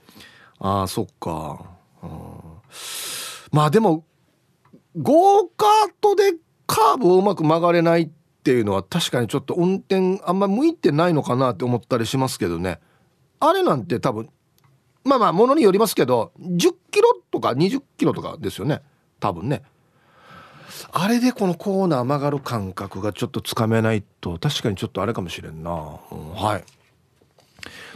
[0.60, 1.60] ああそっか、
[2.04, 2.10] うん、
[3.52, 4.06] まあでも
[4.98, 8.10] ゴーカートでカーブをうまく曲がれないっ
[8.44, 12.80] ていうのは確かにちょっと運転あんま向いてないのかなって思ったりしますけどね。
[13.42, 14.30] あれなんて多分
[15.04, 18.82] まあまあものによりますけど10キロとか20キロとかですよね。
[19.20, 19.62] 多分ね。
[20.92, 26.64] あれでこのコーナー曲がる感覚がちょっとつかめないと確かにちょっとあれかもしれんな、うん、はい。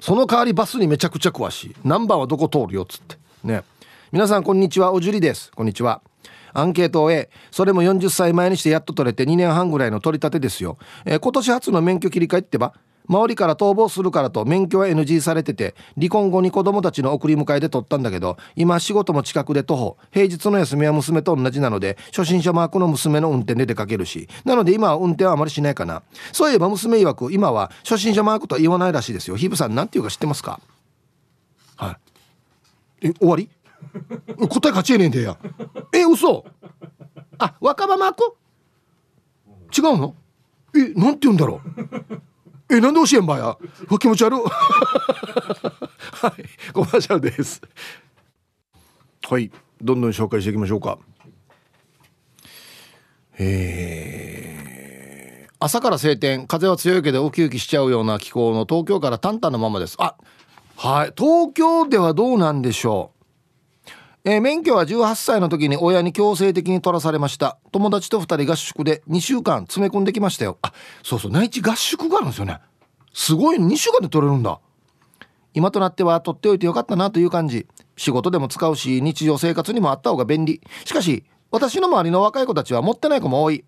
[0.01, 1.75] その代わりバスにめちゃくちゃ詳しい。
[1.83, 3.17] 何番はどこ通るよっつって。
[3.43, 3.63] ね。
[4.11, 4.91] 皆さんこんにちは。
[4.91, 5.51] おじりです。
[5.51, 6.01] こんにちは。
[6.53, 12.73] アンケートを終えそれも40歳前にしてやっと取れて2年半ぐらいの取り立てですよ、えー、今年初の免許切り替えってば？
[13.09, 26.01] 周りから逃亡するからと免許は NG されてて離婚後に子供たちの送り迎えで取ったんだけど今仕事も近くで徒歩平日の休みは娘と同じなので初心者マークの娘の運転で出かけるしなので今は運転はあまりしないかな。
[26.31, 29.35] そういえば娘曰く今は初心者マークとは言わないらしいですよ。
[29.35, 30.59] ヒブさん何て言うか知ってますか？
[31.75, 31.97] は
[33.01, 33.07] い。
[33.07, 33.49] え終わり？
[34.47, 35.37] 答え勝ちえねえんでや。
[35.93, 36.45] え嘘？
[37.37, 38.35] あ若葉マーク？
[39.77, 40.15] 違うの？
[40.75, 42.21] えなんて言うんだろう？
[42.69, 43.57] えなんで教えんばや？
[43.99, 44.49] 気持ち悪 は
[46.37, 47.61] いコマーシャルです。
[49.29, 50.97] はいどんどん紹介していきましょうか。
[53.37, 56.47] えー、朝から晴天。
[56.47, 59.95] 風は強いけどウキウキしちゃうような気候の東京からタンタンのままです。
[59.99, 60.15] あ
[60.77, 63.22] はい東京ではどうなんでしょう？
[64.25, 67.57] えー、免許は18歳の時に親に強制的に取らされました。
[67.73, 70.57] 友達と2人合宿で2週間詰め込んできましたよ。
[70.61, 70.71] あ
[71.03, 72.59] そうそう内地合宿があるんですよね。
[73.13, 74.61] すごい2週間で取れるんだ。
[75.53, 77.67] 今となっては取っておいてよかったなという感じ。
[77.97, 80.61] 仕事でも使うし日常生活にもあった方が便利。
[80.85, 83.65] しかし私の周りの若い子たちは持ってない子も多い。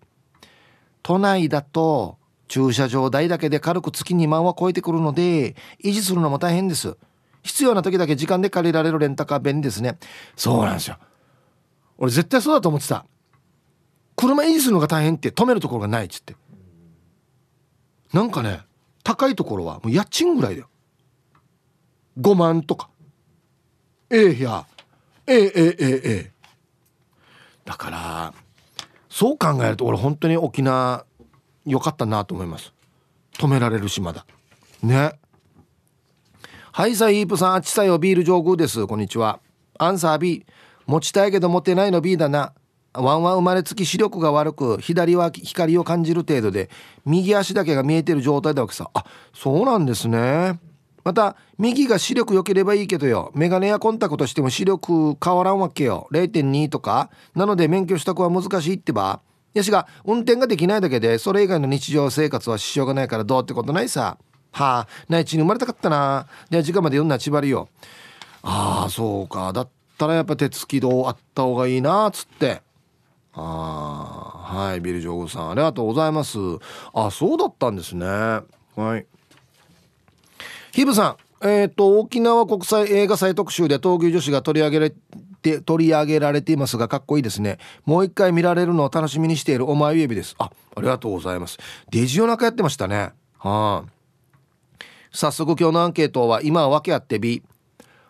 [1.02, 2.16] 都内だと
[2.48, 6.96] 駐車場代だけで軽く月2万は超えてくるので維持するのも大変です。
[7.46, 9.98] 必要な時だけ時間で借りられるレンタカー便利ですね。
[10.36, 10.98] そうなんですよ。
[11.98, 13.06] 俺絶対そうだと思ってた。
[14.16, 16.34] 車維持するのが大変って止めるところがないっつって。
[18.12, 18.60] なんかね
[19.02, 20.68] 高いところはもう家賃ぐらいだよ。
[22.20, 22.88] 5万とか。
[24.10, 24.66] ええー、や。
[25.26, 26.32] ええええええ。
[27.64, 28.34] だから
[29.10, 31.04] そう考えると俺本当に沖縄
[31.64, 32.72] 良かったなと思います。
[33.38, 34.24] 止められるしまだ。
[34.82, 35.18] ね。
[36.76, 38.86] はいさイープさんあっちさよビール上宮です。
[38.86, 39.40] こんにちは。
[39.78, 40.44] アンサー B
[40.84, 42.52] 持ちたいけど持てないの B だな。
[42.92, 46.68] ワンは生まれつき視力が悪く左は光を感じる程度で
[47.06, 48.90] 右足だけが見えてる状態だわけさ。
[48.92, 50.60] あそうなんですね。
[51.02, 53.32] また右が視力良ければいいけどよ。
[53.34, 56.08] メガネやコンタクトしても視力変わらんわけよ。
[56.12, 57.08] 0.2とか。
[57.34, 59.22] なので免許取得は難しいってば。
[59.54, 64.18] やしが運転ができないだけでそれ以外の日常生活は支障がないからどうってことないさ。
[64.56, 66.26] はあ内地に生まれたかったな。
[66.48, 67.68] では時間まで読んだちばりよ
[68.42, 69.52] ああそうか。
[69.52, 72.62] だったらやっぱ鉄軌道あった方がいいなっつって。
[73.34, 75.50] ああはいビル・ジョーグさん。
[75.50, 76.38] ありがとうございます。
[76.94, 78.06] あそうだったんですね。
[78.06, 78.42] は
[78.96, 79.06] い。
[80.72, 81.46] ヒブさん。
[81.46, 84.94] えっ、ー、と沖縄国際映画祭特集で闘牛女子が取り上げられ
[85.42, 87.58] て取り上げられていますがかっこいいですね。
[87.84, 90.34] もう一回見られるのを楽しみにしているお前指です。
[90.38, 91.58] あありがとうございます。
[91.90, 93.12] デジオナカやってましたね。
[93.36, 93.95] はあ
[95.12, 97.42] 早速今日のアンケートは今は訳あって B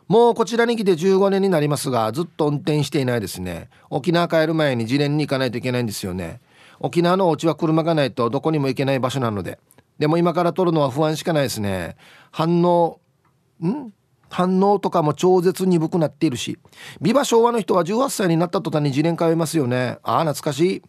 [0.08, 3.70] もうこちらに来て15年になりますがずっと運転していないですね。
[3.90, 6.40] 沖縄帰る前に自連に行かないといけないんですよね。
[6.78, 9.58] 沖縄のお家は車がないとどこにも行けない場所なので。
[9.98, 11.96] でも今から撮るのは不安しかないですね。
[12.30, 13.00] 反応
[13.64, 13.92] ん？
[14.28, 16.58] 反応とかも超絶鈍くなっているし。
[17.00, 19.98] ビバ昭和の人は18歳になった途端に自連通いますよね。
[20.02, 20.82] ああ懐かしい。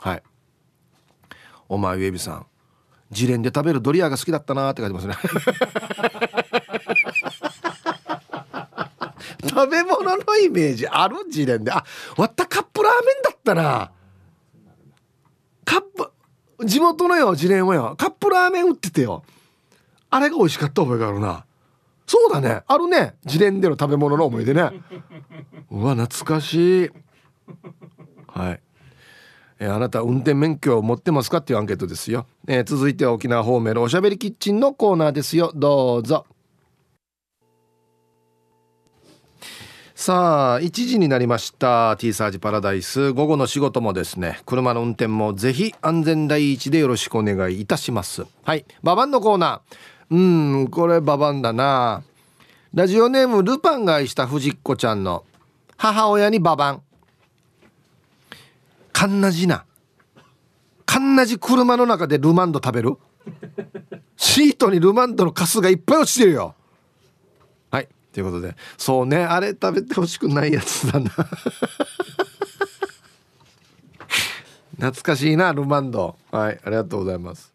[0.00, 0.22] はい。
[1.68, 2.46] お前ウェビさん。
[3.10, 5.14] 自連で食べるドリアが好きだったなって書いてますね。
[9.48, 11.72] 食べ物のイメージある自連で。
[11.72, 11.84] あ
[12.16, 13.90] わったカップラーメンだったな。
[15.64, 16.10] カップ
[16.66, 17.94] 地元のよ自連はよ。
[17.96, 19.22] カップラーメン売っててよ。
[20.10, 21.44] あれが美味しかった覚えがあるな。
[22.06, 22.62] そうだね。
[22.66, 23.14] あるね。
[23.24, 24.70] 自連での食べ物の思い出ね。
[25.70, 26.90] うわ懐かしい。
[28.28, 28.65] はい
[29.58, 35.52] えー、あなた運転免許を持ってますかっていうアンケートですよ、えー、続いては沖縄方面のおしゃべりキッチンのコーナーですよ。
[35.54, 36.26] どうぞ。
[39.94, 41.96] さあ1時になりました。
[41.98, 43.12] T サージパラダイス。
[43.12, 48.26] 午後の仕事もですね車の運転もぜひ安全第一でよろしくお願いいたします。
[48.44, 48.66] はい。
[48.82, 50.14] ババンのコーナー。
[50.14, 52.02] うんこれババンだな。
[52.74, 55.24] ラジオネームルパンが愛した藤子ちゃんの
[55.78, 56.82] 母親にババン
[58.96, 59.66] かんなじな。
[60.86, 62.96] かんなじ車の中でルマンド食べる？
[64.16, 66.54] シートにルマンドのカスがいっぱい落ちてるよ。
[67.70, 68.56] はいということで。
[68.78, 71.10] そうねあれ食べてほしくないやつだな。
[74.80, 76.16] 懐かしいなルマンド。
[76.30, 77.52] はいありがとうございます。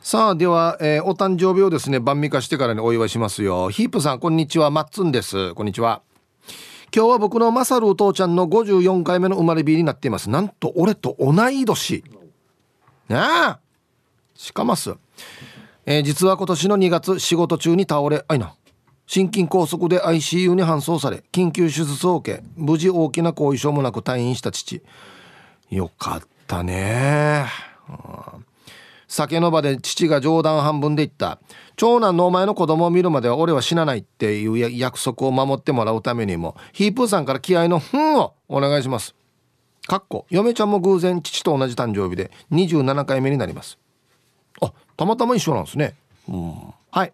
[0.00, 3.70] さあでは、えー、お誕生日をですね晩味化してからにお祝いしますよ。
[3.70, 4.72] ヒープさんこんにちは。
[4.72, 5.54] マッツンです。
[5.54, 6.02] こんにちは。
[6.94, 10.30] 今日は僕のマサルお父ちゃんの54回目の生まれ日になっています。
[10.30, 12.04] なんと俺と同い年。
[13.08, 13.56] ねえ。
[14.34, 14.94] しかます。
[15.84, 18.54] えー、実は今年の2月仕事中に倒れあいな。
[19.06, 24.82] 心筋梗塞で ICU に搬送され緊急手術を受け無事大きな後遺症もなく退院した父。
[25.70, 27.44] よかったね、
[29.08, 31.40] 酒の場で父が冗談半分で言った。
[31.76, 39.14] 長男のお前の子供を見るまでは俺は死なないっていう約束を守ってもらうためにもヒープーさんから気合の「ふん」をお願いします。
[39.86, 43.78] かっこ嫁ちゃんも偶然父と同じ誕生日で27回目になります。
[44.60, 45.94] あたまたま一緒なんですね、
[46.28, 46.54] うん、
[46.90, 47.12] はい。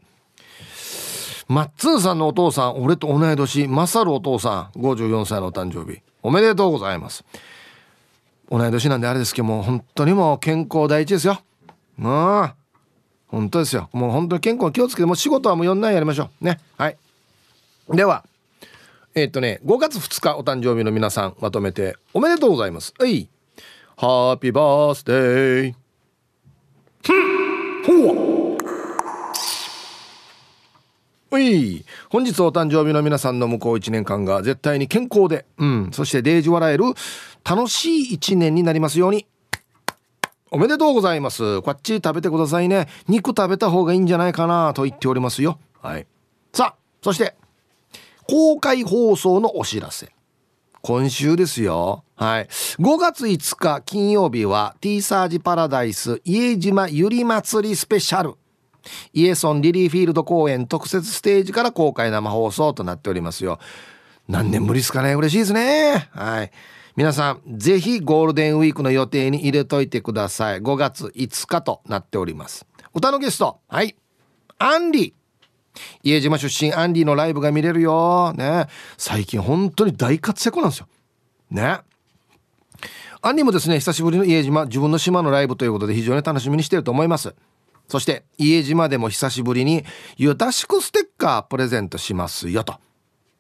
[1.47, 6.01] マッツンさんのお父さん俺と同い年マサルお父さん54歳のお誕生日。
[6.23, 7.25] おめでとうございます。
[8.51, 11.39] 同い年なんであれですけども本当にもう健康第一ですよ。
[11.99, 12.53] うん
[13.29, 13.89] 本当ですよ。
[13.93, 16.45] もう本当に健康気をつけてもう仕事はもう4年やりましょう。
[16.45, 16.61] ね。
[16.77, 16.97] はい。
[17.91, 18.25] では
[19.15, 22.95] えっ、とね5月2日お誕生日の皆さんまとめておめでとうございます。
[22.99, 23.29] はい。
[23.97, 25.75] ハッピーバースデー
[27.87, 28.35] ほう。
[31.41, 31.85] い。
[32.09, 36.85] 本日お誕生日の皆さんの向こう1年間が絶対に健康で、うん、そしてデージ笑える
[37.45, 39.27] 楽しい1年になりますように。
[40.51, 41.63] おめでとうございます。
[41.63, 42.89] こっち食べてくださいね。
[43.09, 45.59] 肉食べた方がいいんじゃないかなと言っておりますよ。
[45.81, 46.07] はい。
[46.53, 47.35] さあ、そして、
[48.29, 50.15] 公開放送のお知らせ。
[50.81, 52.05] 今週ですよ。
[52.15, 52.47] はい。
[52.47, 58.35] 5月5日金曜日は T サージパラダイス家島ゆり祭りスペシャル。
[59.15, 63.59] イエソンリリーフィールド公演特設ステージから公開生放送となっておりますよ。
[64.29, 66.09] 何年ぶりですかね嬉しいですね。
[66.13, 66.51] はい。
[66.97, 70.61] 皆さん、ぜひゴールデンウィークの予定に入れといてください。
[70.61, 72.67] 5月5日となっております。
[72.95, 73.97] 歌のゲスト、はい。
[74.59, 75.15] アンリ
[76.05, 78.33] 家島出身アンディのライブが見れるよ。
[78.35, 78.67] ね。
[78.97, 80.89] 最近本当に大活躍なんですよ。
[81.51, 81.81] ね。
[83.21, 87.35] アンディもですね、久しぶりの家島、自分の島のライブということで非常に楽しみにしてると思います。
[87.89, 89.85] そして、家島でも久しぶりに、
[90.17, 92.75] ゆたしくステッカープレゼントしますよと。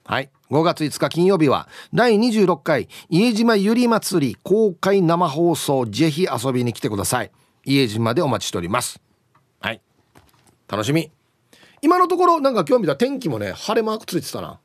[0.04, 0.30] はい。
[0.50, 7.30] 5月5日金曜日は、第26回、家島ゆり祭り公開生放送、ぜひ遊びに来てください。
[7.64, 9.00] 家島でお待ちしております。
[9.60, 9.80] はい。
[10.68, 11.10] 楽しみ。
[11.84, 14.58] 今のところなんか今日見た天気もね晴れマークついてたな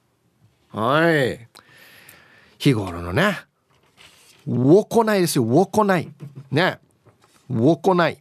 [0.71, 1.49] はい
[2.57, 3.39] 日頃のね
[4.47, 6.07] ウこないですよウこない
[6.49, 6.79] ね
[7.49, 8.17] ウこない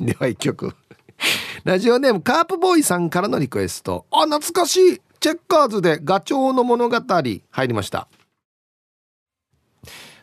[0.00, 0.76] では一曲
[1.66, 4.06] ラジオネームカープボーイさんからのリクエスト。
[4.12, 5.00] あ懐かしい。
[5.18, 8.06] チェッカーズでガチョウの物語入りました。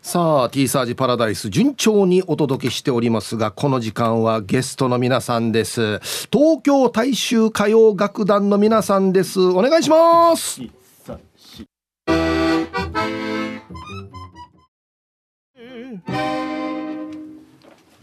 [0.01, 5.99] さあ T サージパラダイス順調にお届けしておりますがこの時間はゲストの皆さんです。
[6.31, 9.41] 東京大衆歌謡楽団の皆さんです。
[9.41, 10.61] お願いします。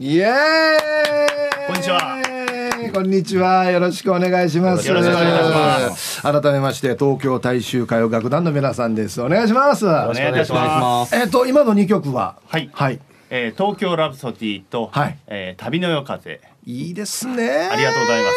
[0.03, 3.71] イエーイこんにちはこんにちは。
[3.71, 4.89] よろしくお願いします。
[4.89, 5.55] よろしくお願いし
[5.91, 6.23] ます。
[6.23, 9.21] 改めまして、東京大衆歌謡楽団の皆さんです。
[9.21, 9.85] お願いします。
[9.85, 11.15] よろしくお願いします。
[11.15, 12.37] えっ、と、今の二曲は？
[12.47, 12.71] はい。
[12.73, 12.99] はい。
[13.29, 16.41] えー、東京ラブソディと、はい、えー、旅の夜風。
[16.65, 17.69] いいですね。
[17.71, 18.35] ありがとうございます。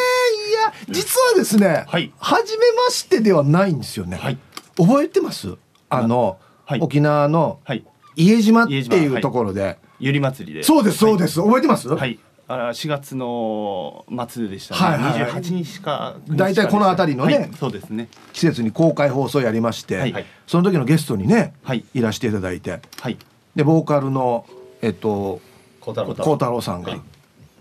[0.49, 1.85] いや、実はですね。
[1.87, 2.11] はい。
[2.19, 4.17] 初めましてではないんですよね。
[4.17, 4.37] はい。
[4.77, 5.55] 覚えてます？
[5.87, 7.61] あの、はい、沖縄の。
[7.63, 7.85] はい。
[8.17, 9.77] 家島っていうところで。
[9.99, 10.63] ゆり祭りで。
[10.63, 11.41] そうです、そうです。
[11.41, 11.87] 覚えてます？
[11.87, 12.19] はい。
[12.45, 23.17] あ4月の末でしたね、はいはい、28日か大体この辺りのね、はい、そうですね季節に公開放送やりまして、はい、その時のゲストにね、はい、いらしていただいて、はい、
[23.55, 24.45] でボーカルの
[24.81, 25.39] えっと
[25.79, 26.97] 孝太郎さんが、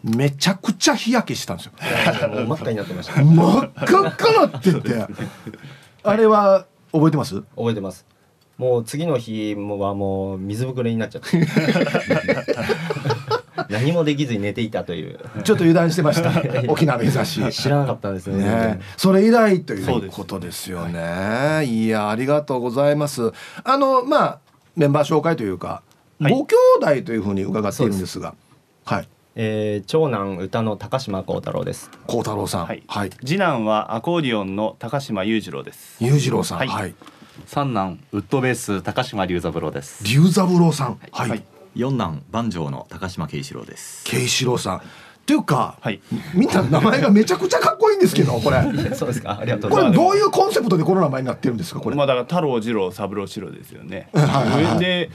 [0.03, 1.73] めちゃくちゃ日焼けしたんですよ。
[1.79, 3.23] 真っ赤になってました。
[3.23, 5.07] 真っ赤っかなってて、
[6.03, 7.41] あれは覚えてます？
[7.57, 8.05] 覚えてます。
[8.63, 11.31] もう次の日はもう水ぶくれになっちゃって
[13.69, 15.19] 何もできずに寝ていたという。
[15.43, 16.31] ちょっと油断してました。
[16.71, 17.51] 沖縄目指し。
[17.51, 18.45] 知らなかったんですね。
[18.45, 18.81] ね。
[18.97, 21.65] それ以来ということですよね。
[21.65, 23.33] いやありがとうございます。
[23.65, 24.39] あのまあ
[24.77, 25.83] メンバー紹介というか、
[26.21, 28.37] はい、ご兄弟というふうに伺っているんですが。
[28.85, 29.09] はい。
[29.35, 31.91] えー、長男歌の高島幸太郎です。
[32.07, 35.97] 幸太郎さん、はい、はい、次男はアコーディオンの高島裕次郎です。
[36.05, 36.59] 裕次郎さん。
[36.59, 36.95] はい、はい、
[37.47, 40.05] 三男ウッドベース高島龍三郎です。
[40.05, 40.99] 龍三郎さん。
[41.11, 44.05] はい、はい、四男番長の高島慶一郎です。
[44.05, 44.77] 慶一郎さん。
[44.79, 44.81] っ
[45.25, 46.01] ていうか、はい、
[46.35, 48.61] みんな名前がめちゃくちゃかっこいいんですけどこれ。
[48.95, 49.39] そうですか。
[49.41, 51.97] ありがとうこれどういうコンセプトでこの名前になってるんですかこれ。
[51.97, 54.09] まあだから太郎次郎三郎四郎ですよね。
[54.13, 55.11] はいはいはい、で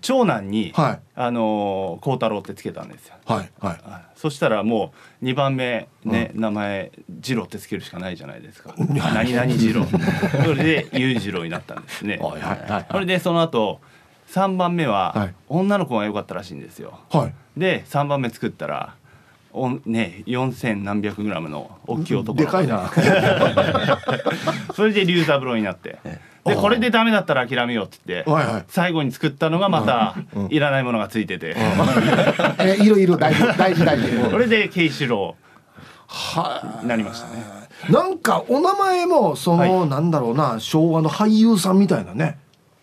[0.00, 3.14] 長男に、はい、あの孝太郎ってつけたんですよ。
[3.24, 3.78] はいはい。
[4.18, 8.74] そしたらもう二番目ね、うん、名前次郎ってつけるしかないじゃないですか。
[8.78, 9.84] 何々次郎。
[10.44, 12.18] それで裕次郎になったんですね。
[12.18, 12.86] はいはいはい。
[12.90, 13.80] それでその後
[14.26, 17.00] 三番目は女の子が良かったらしいんですよ。
[17.10, 17.34] はい。
[17.56, 18.94] で三番目作ったら。
[19.54, 22.90] おね四千何百グラムの大きい男でかいな
[24.74, 25.98] それで龍三郎になって、
[26.44, 30.16] でこれでダメだったら諦めようって言って、はいはい、最後に作ったのがまた
[30.48, 31.54] いらないものがついてて、
[32.58, 34.30] えいろいろ大事大事大事。
[34.30, 35.36] これで慶四郎
[36.08, 37.44] はなりましたね。
[37.90, 42.38] なんかお名前もその、はい、なんだろうな昭和の俳優さんみたいなね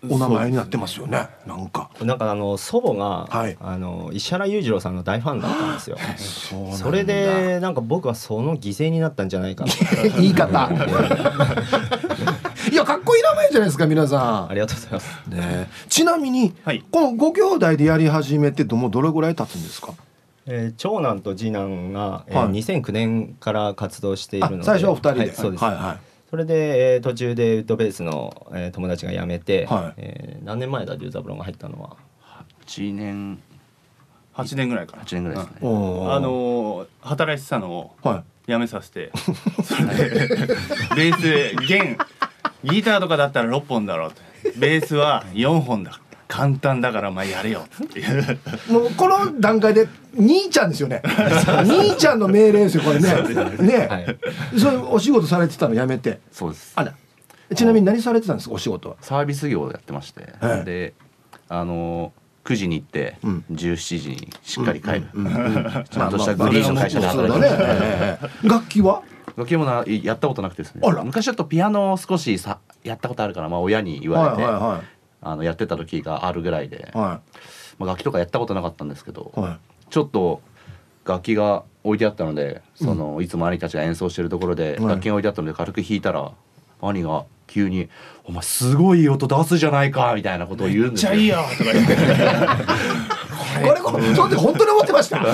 [0.07, 1.27] お名前になってますよね。
[1.45, 1.89] なんか。
[2.01, 5.97] なんかあの祖母が、はい、あの石原裕次郎さんの大ファンだったんですよ。
[6.17, 9.65] そそれでなんか僕はその犠牲になったんじゃないか
[10.15, 10.69] 言い方。
[12.71, 14.49] いやかっこいい名前じゃないですか皆さん。
[14.49, 15.29] ありがとうございます。
[15.29, 15.69] ね。
[15.87, 19.93] ちなみに、はい、このご兄弟でやり始めてどもどれぐらい経つんですか？
[20.45, 24.63] えー、長男と次男が、えーはい、2009年から活動しているので。
[24.63, 25.97] 最初はお二人で、はい、そうです、はいはい。
[26.29, 31.97] それで、えー、途中でウッドベースの、えー、友達が辞めて、はい、えー、何年前だ龍三郎が入ったのは
[32.65, 33.39] ？8年
[34.35, 35.03] 8年ぐらいかな。
[35.03, 37.95] 8年ぐらいですね、あのー、働いてたのを
[38.47, 40.27] 辞めさせて、はい、それで
[40.95, 41.97] ベース弦
[42.63, 44.11] ギターとかだったら6本だろう
[44.57, 45.99] ベースは4本だ。
[46.27, 47.99] 簡単だからまあやれよって。
[47.99, 48.39] いう
[48.71, 51.01] もうこの段階で兄ちゃんですよね。
[51.65, 53.09] 兄ちゃんの命令ですよこれね。
[53.57, 54.17] ね、はい、
[54.57, 56.19] それお仕事されてたのやめて。
[56.31, 56.73] そうです。
[56.75, 56.93] あら。
[57.55, 58.95] ちなみに何されてたんですかお仕事は？
[59.01, 60.93] サービス業をやってまして、はい、で
[61.47, 62.13] あの
[62.45, 69.01] 9時に行って、うん、17時にしっかり帰る、うんうん、 ちゃんとしたグリーンの会社で働いて、ね、楽器は？
[69.39, 70.81] 楽器もなやったことなくてですね。
[71.05, 74.81] 昔ちょっとピアノを少しさやったことあるから、まあ、親に言われて、はいはいはい。
[75.21, 77.39] あのやってた時があるぐらいで、はい、
[77.77, 79.59] まあ、楽器とかやったことなかったんですけど、はい、
[79.89, 80.41] ちょっと
[81.05, 86.31] 楽器が置いてあったのでその、うん、いつも兄たちが演奏してるところで楽器が置いてあったので軽く弾いたら、
[86.81, 87.89] 兄が急に
[88.25, 91.11] 「お前すごい音出すじゃないか」みたいなことを言うんですよ。
[91.11, 91.95] めっちゃいいよとか言って。
[93.61, 95.19] これこれ本当に思ってました。
[95.21, 95.33] とり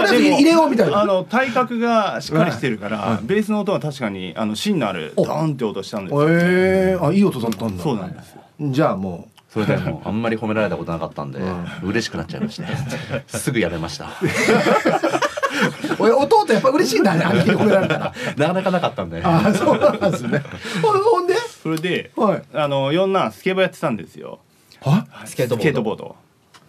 [0.00, 1.02] あえず入れようみたいな。
[1.02, 6.26] あの体格がしっかりしてるから、ベースの音は確かにあの芯のあるドーンって音したんですよ。
[6.28, 7.82] ええー、あいい音だったんだ。
[7.82, 8.34] そうなんです。
[8.60, 9.38] じゃあもう。
[9.48, 11.40] それでもあんまり褒められたことなかったんで、
[11.82, 12.66] 嬉しくなっちゃいまして。
[13.38, 14.08] すぐやめました。
[15.98, 17.24] 俺弟やっぱ嬉しいんだね。
[17.24, 18.14] 兄貴に褒められたら。
[18.36, 19.22] なかなかなかったんで。
[19.24, 20.42] あそうなんですね。
[20.82, 21.34] ほんで？
[21.62, 24.38] それで、はい、あの四男スケボーやってたんですよ。
[24.82, 25.06] は？
[25.24, 26.16] スケートボード。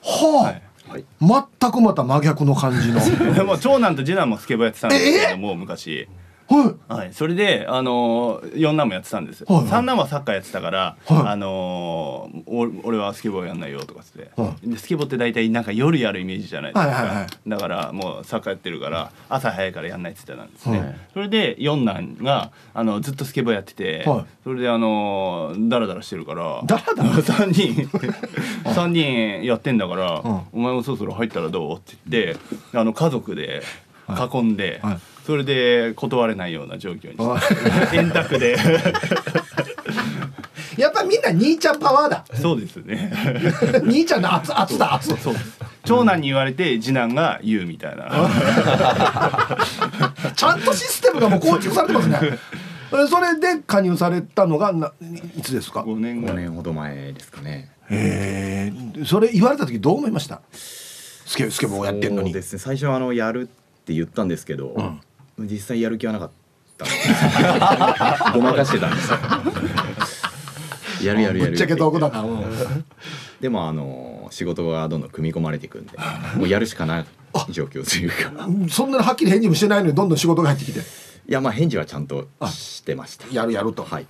[0.02, 3.00] はあ、はいはい、全くまた真逆の感じの。
[3.46, 6.08] もう長男と次男もスケボーやってたんですけども昔
[6.50, 24.06] はい、はい、それであの四男もやってたんです、はいはい、三男はサッカーやってたから、はい、あの俺はスケボーやんないよとかって、はい、でスケボーって大体なんか夜やるイメージじゃないですか、はいはいはい、だからもうサッカーやってるから朝早いからやんないって言ってたんですね、はい、それで四男があのずっとスケボーやってて、
[24.44, 27.10] それであのダラダラしてるからダラダラ？
[27.20, 27.90] 3人。
[28.66, 30.22] 3人やってんだから、
[30.52, 31.78] お前もそろそろ入ったらどう？
[31.78, 33.62] って言ってあの家族で
[34.08, 37.98] 囲んで、はいはいそれで断れないような状況にして。
[37.98, 38.58] 円卓で。
[40.76, 42.26] やっぱみんな兄ちゃんパワーだ。
[42.34, 43.14] そうですね。
[43.86, 45.16] 兄ちゃんの圧圧だ圧。
[45.18, 45.36] そう。
[45.86, 48.10] 長男に言われて次男が言うみたいな。
[50.36, 52.18] ちゃんとシステムがもう構築されてますね。
[53.08, 54.92] それで加入されたのがな
[55.38, 57.70] いつですか？5年 ,5 年ほど前ですかね。
[57.92, 60.42] へえそれ言われた時どう思いました？
[60.54, 62.34] スケスケボーやってんのに。
[62.34, 62.60] ですね。
[62.60, 63.46] 最初はあのやるっ
[63.86, 65.00] て言ったんですけど、うん
[65.46, 66.32] 実際やる気はなかっ
[66.78, 66.86] た
[68.34, 69.18] ごまかしてたんですよ。
[71.04, 72.26] やるやるやるぶっちゃけどこだな、
[73.40, 75.98] でもあの仕事がどんどん組み込まれていくんで
[76.36, 77.06] もうやるしかない
[77.50, 78.48] 状況というか。
[78.70, 80.80] そんなにはっきり返事もしてないのにどんどん仕事が入ってきて。
[80.80, 80.84] い
[81.32, 83.28] やまあ返事はちゃんとしてました。
[83.32, 83.84] やるやると。
[83.84, 84.08] はい。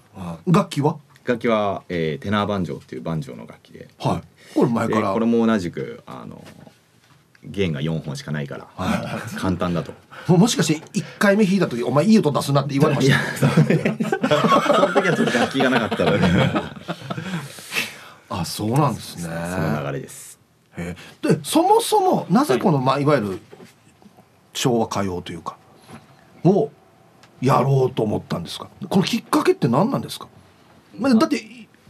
[0.48, 0.98] 楽器は？
[1.26, 5.14] 楽器は、えー、テナーバンジョーっていうバンジョーの楽器で、はい、これ前から。
[5.14, 6.44] これも同じくあの
[7.44, 9.94] 弦が4本しかないから、はい、簡単だと。
[10.28, 13.50] もしかして1回目弾いた時「お前いい音出すな」って言われました？
[13.50, 13.62] そ
[14.88, 16.28] の時はちょっと楽器がなかったので。
[18.32, 19.24] あそうなんですね。
[19.24, 20.38] その流れです。
[20.78, 20.94] で
[21.44, 22.86] そもそもなぜこの、はい。
[22.86, 23.40] まあ、いわゆる
[24.54, 25.58] 昭和歌謡というか
[26.44, 26.70] を
[27.42, 28.68] やろうと思ったんですか？
[28.90, 30.28] このきっかけって何なんですか？
[31.00, 31.42] だって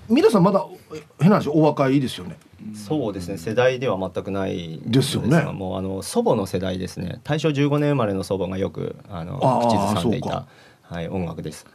[0.07, 0.63] 皆さんまだ
[1.19, 2.37] 変な話お若いですよね
[2.73, 5.41] そうですね世代では全くないですよね。
[5.43, 7.19] もうあの祖母の世代ですね。
[7.23, 10.47] 大正15年生まれの祖母がよくあの口ずさんでいた、
[10.83, 11.65] はい、音楽です。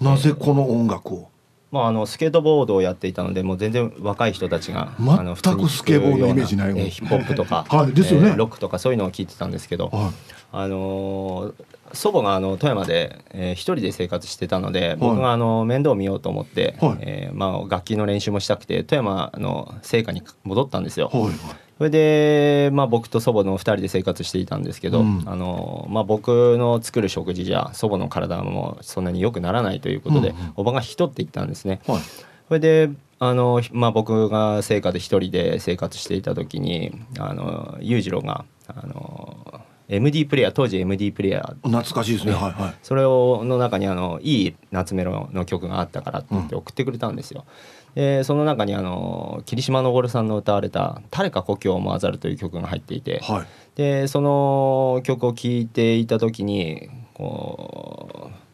[0.00, 1.30] なぜこの音楽を？
[1.70, 10.10] まあ、あのスケートボードをやっていたのでもう全然若い人たちが全くスケボーのイメージないえー、ヒップホップとか、 はいですよね、えー、ロックとかそういうのを聞いてたんですけど、はい、
[10.52, 11.54] あのー、
[11.92, 21.10] 祖母があの富山で、えー、一人で生活してたので、僕があの面倒を見ようと思って、はい、えー、まあ、楽器の練習もしたくて富山の生家に戻ったんですよ。
[21.12, 31.80] はいそれで、まあ、僕と祖母の2人で生活していたんですけど、うん、あのまあ、僕の作る食事じゃ祖母の体もそんなに良くならないということで、うんうん、おばが引き取っていったんですね。
[31.86, 32.00] はい、
[32.48, 41.68] それであの、まあ、僕が生家で一人で生活していた時にあの裕次郎があの MD プレイヤー当時 MD プレイヤー。
[41.68, 47.44] 懐かしいですね、はいはい、それをの中にあのいい夏メロの曲があったからって言って送ってくれたんですよ。
[47.46, 58.48] うん、でその中にあの霧島昇さんの歌われた「誰か故郷を回ざる」という曲が入っていて、はい、でその曲を聴いていた時にこう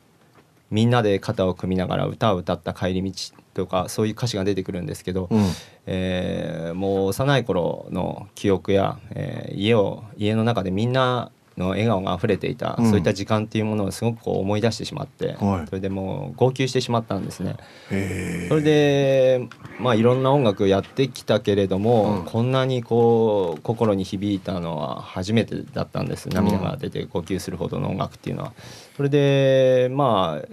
[0.71, 5.45] みんなで肩を組みながら歌を歌った帰り道とかそういう歌詞が出てくるんですけど、うん、
[5.87, 17.57] えー、もう幼い頃の記憶や、えー、家を家の中でみんなの笑顔が溢れていた、うん、そういった時間っていうものをすごくこう思い出してしまって、はい、それでもう号泣してしまったんですね。
[18.49, 19.49] それで
[19.79, 26.29] まあいろんな音楽やってきたけれども、うん、こんなにこう心に響いたのは初めてだったんです。
[26.29, 28.53] 涙が出て号泣するほどの音楽っていうのは。
[28.97, 30.49] それでまあ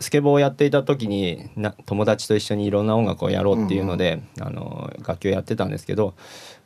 [0.00, 6.14] スケボーをやっていた時にな友達と一緒にいろんな音楽をやろうっていうので、うん、あの楽器をやってたんですけど、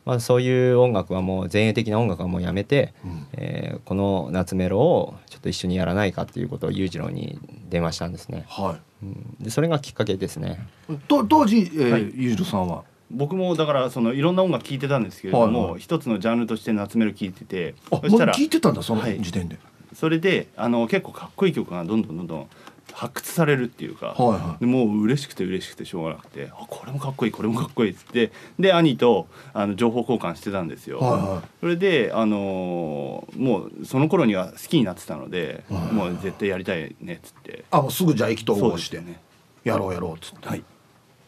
[0.05, 7.39] まあ、そういう音楽はもう前衛的な音楽はもうやめて、うん、えー、この夏メロをちょっと一緒にやらないかっていうことを裕次郎に
[7.69, 8.45] 電話したんですね。
[8.47, 10.67] はい、うん、でそれがきっかけですね。
[11.07, 12.83] と当時、えーはい、裕次郎さんは？
[13.11, 22.49] 僕もだからそのいろんな音楽聴いてたんですけれども、はいはい、一つのジャンルとして夏メロ聴いててそしたら聴いてたんだその時点で、はい、それであの結構かっこいい曲がどんどんどんどん
[22.95, 30.99] 発掘されるっていうか、はいはい、もう嬉しくて嬉しくてしょうがなくてあこれもかっこいいこれもかっこいいっつってで兄とあの情報交換してたんですよ。
[30.99, 35.81] はいはい、それで、あのー、もうその頃には好きになってたので、はい。
[35.81, 37.65] はい、もう絶対やりたいねっつって。
[37.69, 39.19] あもうすぐじゃあ意気投合して、ね、
[39.65, 40.47] やろうやろうっつって。
[40.47, 40.63] はい、へ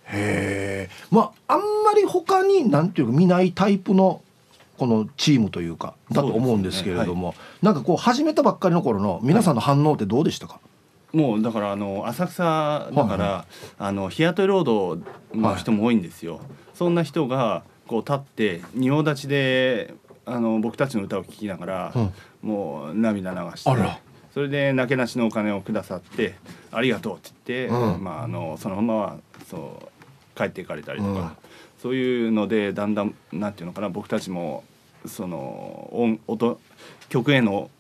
[0.06, 4.22] えまああんまり他になんていうか見ないタイプの
[4.78, 7.28] このチームというかだと思うんですけれども、ね。
[7.28, 10.62] はい、なんかこう始めたばっかりの頃の皆さんの反応ってどうでしたか、
[11.14, 15.04] もうだからあの浅草だから、はい、あの日雇い労働
[15.34, 16.36] の人も多いんですよ。
[16.36, 16.44] はい、
[16.74, 19.94] そんな人がこう立って仁王立ちで
[20.26, 23.72] あの僕たちの歌を聴きながら、うん、もう涙流して
[24.34, 26.36] それでなけなしのお金をくださって
[26.72, 29.18] 「ありがとう」って言って、うん、まあ、あのそのまま
[29.50, 29.80] そ
[30.36, 31.30] う帰っていかれたりとか、うん、
[31.82, 34.64] そういうのでだんだんなんていうのかな僕たちも
[35.06, 36.60] その音音
[37.10, 37.72] 曲への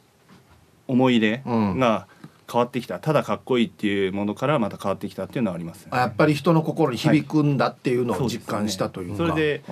[0.88, 2.07] 思い入れが
[2.52, 3.00] 変わってきた。
[3.00, 9.64] ただかっこいいっていうものからまた変わってきたっていうのはあります、ね、やっぱり人の心に響くんだっていうのを実感したというか、はい、それで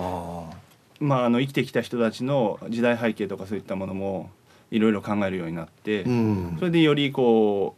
[0.99, 4.29] まああの生きてきた人たちの時代背景とかそういったものも
[4.71, 7.75] いろいろ考えるようになって、うん、それでよりこ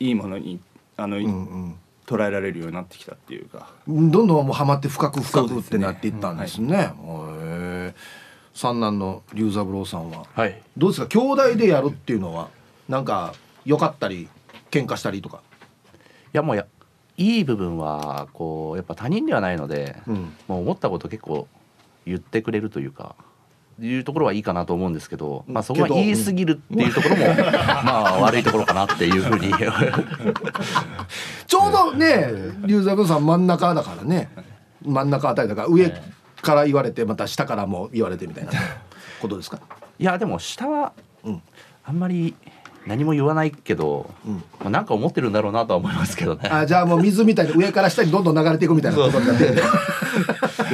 [0.00, 0.60] ういいものに
[0.96, 1.74] あの、うんうん。
[2.06, 3.68] 捉えられるようになってきたっていうか。
[3.88, 6.68] どんどんもうはまって深く深くってなっていったんですね。
[6.68, 7.94] すねうんはい、
[8.54, 11.08] 三男の龍三郎さんは、はい、どうですか？
[11.08, 12.48] 兄弟でやるっていうのは
[12.88, 13.34] なんか
[13.64, 14.28] 良かったり
[14.76, 15.42] 喧嘩したりとか。
[16.32, 16.66] いやもうや
[17.16, 21.48] いい部分はこうやっぱ他人ではないので、うん、もう思ったこと結構
[22.04, 23.16] 言ってくれるというか
[23.80, 27.26] いうところはいいかなと思うんですけど、まあ、そこは言い過ぎるっていうところも
[27.84, 29.52] まあ悪いところかなっていうふうに。
[31.46, 32.26] ちょうどね
[32.64, 34.30] 龍座さん真ん中だからね。
[34.82, 35.92] 真ん中あたりだから上
[36.42, 38.52] から言われてまた下からも言われてみたいな
[39.20, 39.58] ことですか？
[39.98, 40.92] いやでも下は、
[41.84, 42.34] あんまり
[42.86, 46.48] 何も言わないけど、うん、まあ、なんか思ってるんだろうなとは思いますけどね。
[46.48, 48.98] あじゃあもう水みたいに上から下にどんどん流れていくみたいな。
[48.98, 49.62] ことになって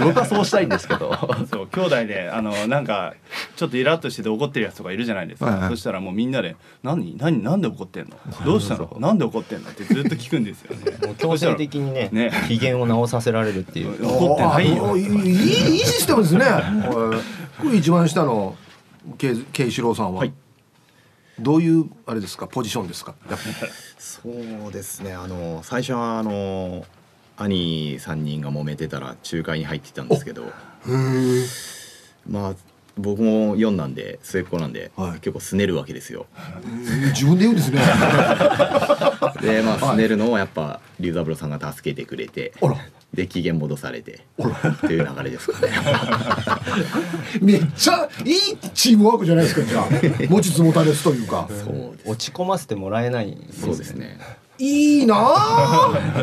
[0.04, 1.16] 僕はそうしたいんですけど。
[1.50, 3.14] そう兄弟であのなんか
[3.56, 8.16] ちょっとイラッとしてて怒ってるやつとかいるじゃないですか、はいはい、そしたらもうみんなで「何何何で怒ってんの？
[8.44, 8.94] どうしたの？
[8.98, 10.96] なんで怒ってんの?」ってずっと聞くんですよね。
[11.06, 12.30] もう強制的にねね。
[12.48, 13.94] 機嫌を直させられるっていう。
[14.06, 14.96] 怒ってないよ。
[14.96, 16.44] いいいいシステムですね。
[17.58, 18.54] これ一番下の
[19.18, 19.34] 慶
[19.66, 20.32] 一郎さんは、はい
[21.38, 23.14] どういうあれですかポジションですか？
[23.98, 24.20] そ
[24.68, 25.14] うですね。
[25.14, 26.84] あの最初はあの
[27.36, 30.52] 兄3人が揉めてたら仲介に入ってたんですけど。
[32.28, 32.54] まあ
[32.98, 36.26] 僕も4なんで末っ子なんで、はい、結構すねるわけですよ。
[37.08, 37.80] 自分で言うんですね。
[39.40, 42.52] でまあすねるのをやっぱ龍三郎さんが助けてくれて
[43.14, 45.72] で機嫌戻されてっていう流れですかね。
[47.40, 48.36] めっちゃいい
[48.74, 49.86] チームワークじゃないですかじゃあ
[50.28, 51.48] 持ちつ持たれつというか。
[51.48, 54.18] そう落ち込ませてもらえない、そうですね。
[54.58, 55.16] いいな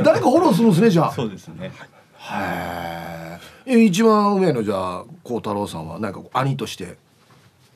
[0.03, 1.11] 誰かフォローするんですねじゃあ。
[1.11, 1.71] そうですね。
[2.15, 3.18] はい。
[3.77, 6.97] 一番上のじゃあ孝太郎さんはなんか兄として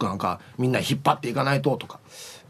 [0.01, 1.99] なんかみんな引っ張っていかないととか。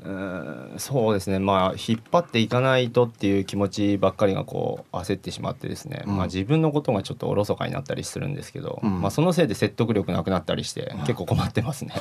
[0.06, 11.94] うんそうですねまあ引っ張っていかないとっていう気持ちばっかりがこう焦ってしまってですね、うん、まあ、自分のことがちょっとおろそかになったりするんですけど、うん、まあ、そのせいで説得力なくなったりして結構困ってますね。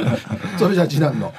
[0.58, 1.32] それじゃあ次男の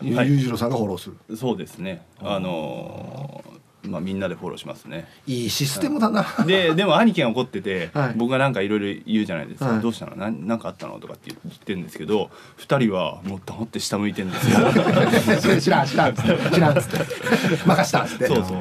[0.00, 1.36] 裕次郎さんがフォローする。
[1.36, 2.02] そうですね。
[2.20, 5.08] あのーまあ、みんなでフォローしますね。
[5.26, 10.16] いいシステムだな、ででも兄貴が怒ってて、 はい、僕がなんかいろいろ言うじゃないですか、はい、どうしたの？
[10.16, 10.98] 何なんかあったの？
[11.00, 15.60] とかって言ってるんですけど2人はもう黙って下向いてるんですよ。
[15.60, 17.56] 知らん知らん知らんっつって。
[17.66, 18.26] 任したっつって。
[18.26, 18.60] そうそう。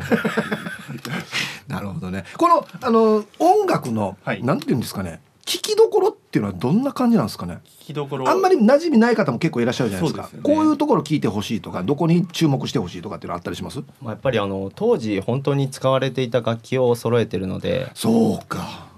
[1.68, 2.26] なるほどね。
[2.38, 7.60] このあの音楽の、はい、なんていうんですかね聞きどころっていうのはどんな感じなんですかね？
[7.82, 8.30] 聞きどころ。
[8.30, 18.90] あんまり馴染みない方も結構いらっしゃるじゃないですか、ね、こういうところ聞いてほしいとかどこに注目してほしいとかっていうのあったりします、まあ、やっぱりあの当時本当に使われていた楽器を揃えてるのでそうか。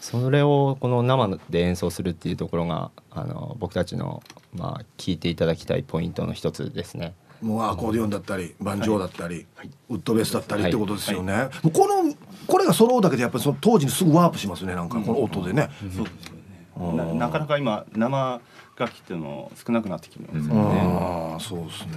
[0.00, 4.22] それをこの生で演奏するっていうところがあの僕たちの
[4.54, 7.14] まあ聞いていただきたいポイントの一つですね。
[7.42, 12.14] もうアコーディオンだったりバンジョーだったり、はい、ウッドベースだったりってことですよね、はいはい、この
[12.46, 18.40] これが揃うだけでやっぱりその当時にすぐワープしますねなんかこの音でね、うん、そうですよななかなか今生
[18.78, 20.80] 楽器っていうの少なくなってきますよね。
[20.80, 21.94] ああそうですね。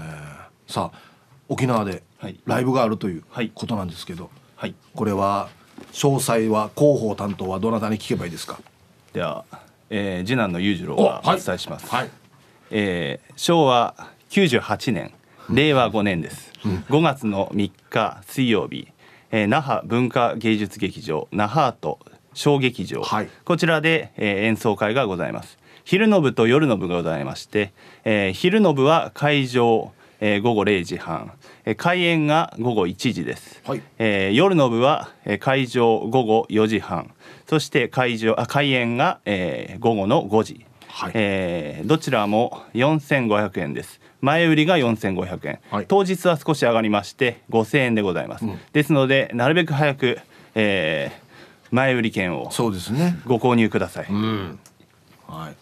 [0.67, 0.99] さあ
[1.47, 2.01] 沖縄で
[2.45, 3.23] ライブがあるという
[3.53, 5.49] ことなんですけど、はい、これは
[5.91, 8.59] 詳細は広報担当はどなたに聞けばいいですか？
[9.13, 9.45] では、
[9.91, 11.87] えー、次男の裕次郎がお伝えします。
[11.87, 12.09] はい、
[12.71, 13.95] えー、昭和
[14.31, 15.13] 98年
[15.51, 16.53] 令和5年です。
[16.65, 18.87] うん、5月の3日水曜日、
[19.31, 21.99] えー、那覇文化芸術劇場那覇アート
[22.33, 25.57] 小劇場、はい、こちらで、えー、演奏会がございます。
[25.83, 27.73] 昼の部と夜の部がございまして、
[28.05, 29.91] えー、昼の部は会場、
[30.21, 31.33] えー、午後0時半、
[31.65, 37.13] えー、開演が午後1時です、はい、えー、夜の部は、えー、会場午後4時半。
[37.49, 50.19] そして会場あ開演が、えー、午後の5時、はい、えー、どちらも4500円です前売りが4500円、はい、当日は少し上がりまして5000円でございます、うん、ですのでなるべく早く、
[50.55, 53.19] えー、前売り券をそうですね。
[53.25, 54.59] ご購入ください、うん、
[55.27, 55.55] はい、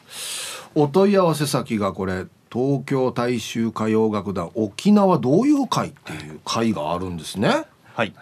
[0.76, 7.66] お問い合わせ先がこれ東京大衆歌謡楽団沖縄どういう会っていう会があるんですね。
[7.94, 8.14] はい、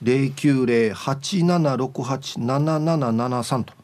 [0.00, 3.74] 零九零八七六八七七七三と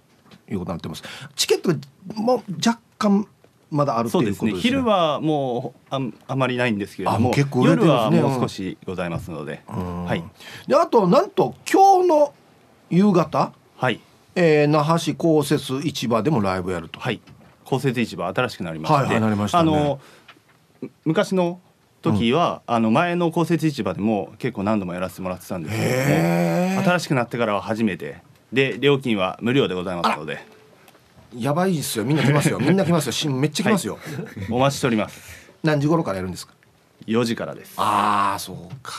[0.48, 1.02] いうことになってます。
[1.34, 1.76] チケットが
[2.14, 3.26] もう若干
[3.70, 4.52] まだあるというですね。
[4.54, 7.32] 昼はもうああまりないんですけれども、
[7.64, 10.24] 夜はもう少しございますので、はい。
[10.68, 12.34] であとなんと今日の
[12.90, 14.00] 夕方、はい。
[14.36, 17.00] えー、那覇市公設市場でもライブやると。
[17.00, 17.20] はい。
[17.64, 20.00] 公設市場新しくなりまして、はいはいね、あの
[21.04, 21.60] 昔の
[22.02, 28.18] 時は、うん、あの前の公設市場でも結構何度もやらせてもらってたんですけども新しくなってからは初めて。
[28.52, 30.38] で料金は無料でございますので
[31.37, 32.05] やばいですよ。
[32.05, 32.59] みんな来ますよ。
[32.62, 33.32] みんな来ますよ。
[33.32, 35.20] めっちゃ来ますよ、はい、お待ちしております。
[35.62, 36.55] 何時頃からやるんですか
[37.07, 37.74] ？4時からです。
[37.76, 38.95] ああそうか。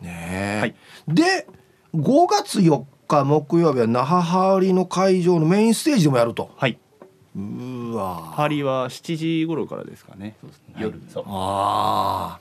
[0.00, 0.74] ねえ、はい、
[1.08, 1.46] で
[1.94, 6.50] 5月4日木曜日は那覇ハーリーの会場のメインステージでもやると。
[6.56, 6.78] はい。
[7.34, 10.36] うわハーリーは7時頃からですかね。
[10.78, 12.40] 夜、はい、ああ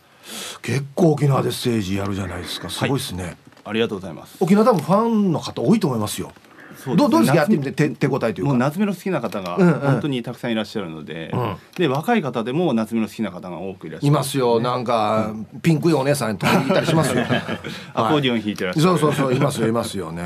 [0.62, 2.70] 結構沖縄でステージやるじゃないですか。
[2.70, 4.38] すごいですね、はい、ありがとうございます。
[4.40, 6.34] 沖縄多分ファンの方多いと思いますよ
[6.96, 8.50] どどうですかやってみて手手応えというか？
[8.50, 14.60] もう夏目の好きな方が本当にたくさんいらっしゃるので、うん、で若い方でも夏目の好きな方が多くいらっしゃる、ね、いますよ。
[14.60, 17.24] なんか、うん、ピンクいお姉さんといたりしますよ。
[17.94, 20.24] アコーディオン弾いてらっしゃる、そうそうそういますよいますよね。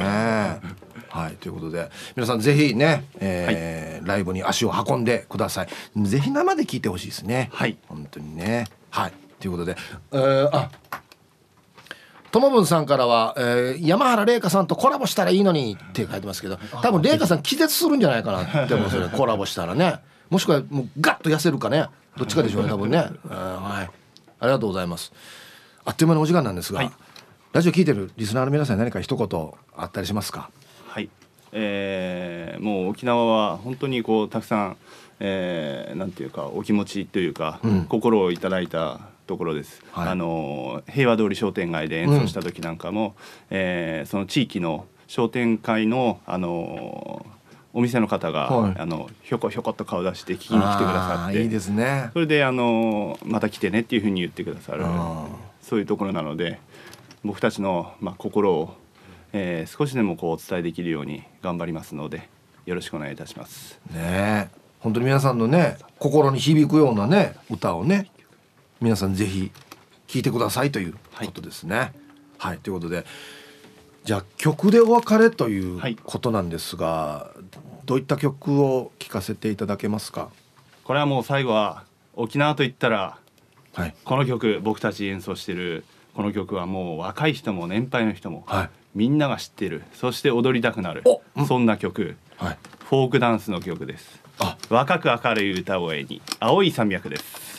[1.10, 5.68] はいということで皆さんぜひね、えー、はい、ライブに足を運んでください。
[6.04, 7.50] ぜひ生で聞いてほしいですね。
[7.54, 7.78] はい。
[7.88, 8.66] 本当にね。
[8.90, 9.14] はい。
[9.40, 9.78] ということで、
[10.12, 10.70] えー、あ
[12.36, 20.02] ともぶんさんからは、えー、山原玲香さんとコラボしたらいいのにって書いてますけど多分玲香さん気絶するんじゃないかなって思うそれ コラボしたらね。
[20.30, 21.86] もしくはもうガッと痩せるかね。
[22.18, 23.86] どっちかでしょうね多分ね、えー、はい。
[23.86, 25.14] ありがとうございます。
[25.86, 26.92] あっという間のお時間なんですが、はい、
[27.54, 30.50] ラジオ聞いてるリスナーの皆さんに何か一言あったりしますか？
[30.90, 31.10] はい。
[31.54, 34.78] えー、もう沖縄は本当にこうたくさん、
[35.22, 43.14] えー、なんていうかお気持ちというか、うん、心をいただいたところです、はい、あの平和通り商店街で演奏した時なんかも、うん、
[43.50, 47.26] えー、その地域の商店会のあの
[47.74, 51.44] お店の方が、はい、あのひょこひょこっと顔出して聞きに来てくださって。
[51.44, 52.10] いいですね。
[52.14, 54.86] それであのまた来てねっていうふうに言ってくださる。
[55.62, 56.62] そういうところなので
[57.26, 58.76] 僕たちの、まあ、心を、
[59.34, 62.30] えー、少しでもこうお伝えできるように頑張りますので
[62.66, 63.78] よろしくお願いいたします。
[63.92, 64.50] ね
[64.80, 68.10] 本当に皆さんのね心に響くようなね歌をね
[68.82, 69.52] 皆さんぜひ
[70.08, 71.78] 聴いてくださいということですね。
[71.78, 71.92] はい、
[72.38, 73.06] はい、ということで
[74.04, 77.44] じゃあ曲でお別れということなんですが、はい、
[77.86, 80.30] どういった曲を聴かせていただけますか？
[80.84, 83.18] これはもう最後は沖縄といったら、
[83.74, 91.04] はい、この曲僕たち演奏してるこの曲はもう若い人も年配の人も、はい、みんなが知ってるそして踊りたくなる、
[91.48, 94.22] そんな曲、はい、フォークダンスの曲です。
[94.70, 97.55] 若く明るい歌声に青い山脈です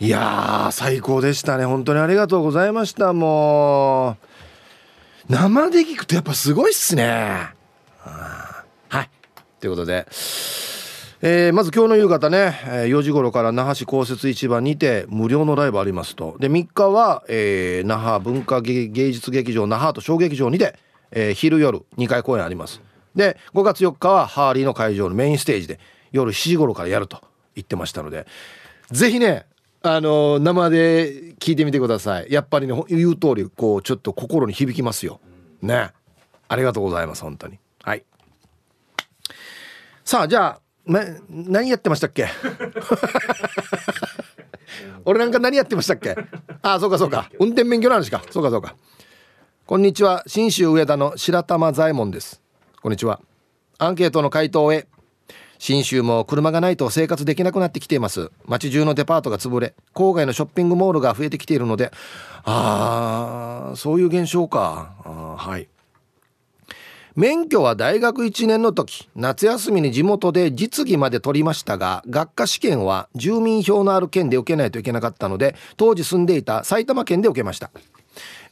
[0.00, 1.64] いや最高でしたね。
[1.64, 3.12] 本当にありがとうございました。
[3.12, 4.16] もう
[5.28, 7.48] 生で聞くとやっぱすごいっすね。
[7.98, 9.10] はい。
[9.60, 10.06] ということで。
[11.20, 16.36] えー、まず今日の夕方ね4時頃から那覇市公設市場にて無料のライブありますと。
[16.38, 20.78] で3日は、えー、那覇文化芸術劇場那覇と小劇場にて、
[21.10, 22.80] えー、昼夜2回公演あります。
[23.18, 25.80] で5月4日はハーリーの会場のメインステージで
[26.12, 27.20] 夜7時頃からやると
[27.56, 28.26] 言ってましたので
[28.92, 29.46] ぜひね
[29.82, 32.32] あの生で聞いてみてください。
[32.32, 35.20] やっぱりね言う通りこうちょっと心に響きますよ。
[35.62, 35.92] ね。
[36.48, 37.58] ありがとうございます本当に。
[37.82, 38.04] はい。
[40.04, 42.26] さあじゃあ、ま、何やってましたっけ？
[45.04, 46.16] 俺なんか何やってましたっけ？
[46.62, 47.30] ああそうかそうか。
[47.38, 48.22] 運転免許の話か。
[48.30, 48.74] そうかそうか。
[49.66, 50.24] こんにちは。
[50.26, 52.42] 信州上田の白玉左衛門です。
[52.80, 53.20] こんにちは。
[53.78, 54.86] アンケートの回答へ。
[55.58, 58.30] 信州も車がないと生活できなくなってきています。
[58.46, 61.90] 街中のデパートが潰れ郊外のショッピングモールが増えてきているので
[62.44, 64.94] ああそういう現象か。
[65.36, 65.66] はい。
[67.16, 77.72] 免許は大学1年の時夏休みに地元で実技まで取りましたが学科試験は住民票のある県で受けないといけなかったので当時住んでいた埼玉県で受けました。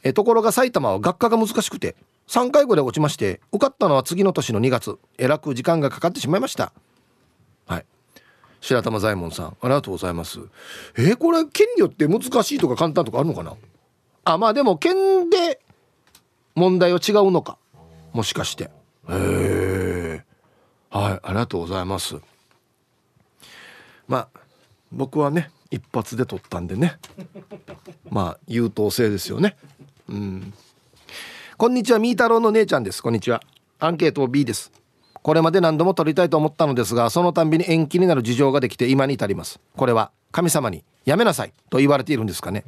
[0.03, 1.95] えところが埼玉は学科が難しくて
[2.27, 4.97] 3回後で落ちまして受かったのは次の年の2月。
[5.17, 6.73] えらく時間がかかってしまいました。
[7.65, 7.85] はい。
[8.59, 10.39] 白玉左衛門さんありがとうございます。
[10.97, 13.55] えー、これ県によって難しいとか簡単とかあるのかな？
[14.25, 15.61] あまあでも県で
[16.55, 17.57] 問題は違うのか。
[18.13, 18.65] もしかして。
[18.65, 18.69] へ
[19.09, 20.23] え
[20.89, 22.17] はいありがとうございます。
[24.07, 24.39] まあ
[24.91, 26.97] 僕はね一発で取ったんでね。
[28.09, 29.55] まあ優等生ですよね。
[30.09, 30.53] うん。
[31.57, 33.01] こんにちはみー太郎の姉ちゃんです。
[33.01, 33.41] こんにちは。
[33.79, 34.71] アンケート B です。
[35.23, 39.59] これまで何度も取りたいと思ったのですがそのたんびに延期になる事情ができて今に至ります。
[39.75, 42.63] これは神様にやめなさいと言われているんですかね。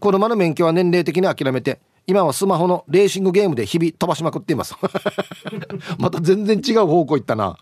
[0.00, 1.78] 車の免許は年齢的に諦めて
[2.08, 4.74] 今はスマホのレーシングゲームで日々飛ばしまくっています。
[6.00, 7.56] また全然違う方向行ったな。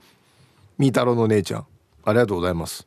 [0.78, 1.66] みー太郎の姉ちゃん。
[2.06, 2.86] ありがとうございます。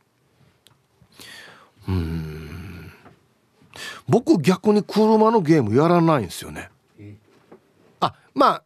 [1.87, 2.91] うん。
[4.07, 6.71] 僕逆に車のゲームやらないんですよね。
[8.35, 8.63] まあ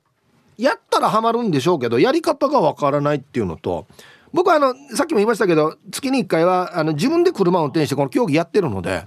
[0.57, 3.87] やったらハマるんでしょうけどやり方がわからないっていうのと
[4.33, 9.05] 僕はあのさっきも言いましたけど月に1回はあの自分で車を運転してこの競技やってるので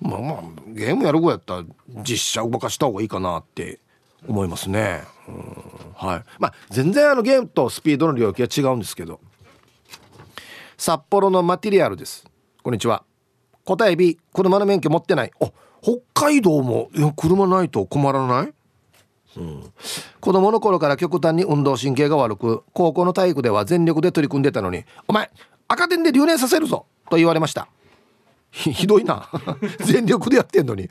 [0.00, 1.64] まあまあゲームやるぐらいやったら
[2.02, 3.78] 実写動かした方がいいかなって
[4.26, 5.02] 思いますね。
[5.96, 6.24] はい。
[6.38, 9.20] まあ全然あのゲームとスピードの領域は違うんですけど。
[10.76, 12.24] 札幌のマテリアルです。
[12.62, 13.04] こんにちは。
[13.64, 15.30] 答え B 車の免許持ってない。
[15.40, 18.52] あ北海道も車ないと困らない？
[19.36, 19.72] うん、
[20.20, 25.30] 子供の頃から極端に運動神経が悪く高校の体育では全力で取り組んでたのに「お前
[25.68, 27.68] 赤点で留年させるぞ!」と言われました。
[28.52, 29.28] ひどいな。
[29.80, 30.88] 全力でやってんのに。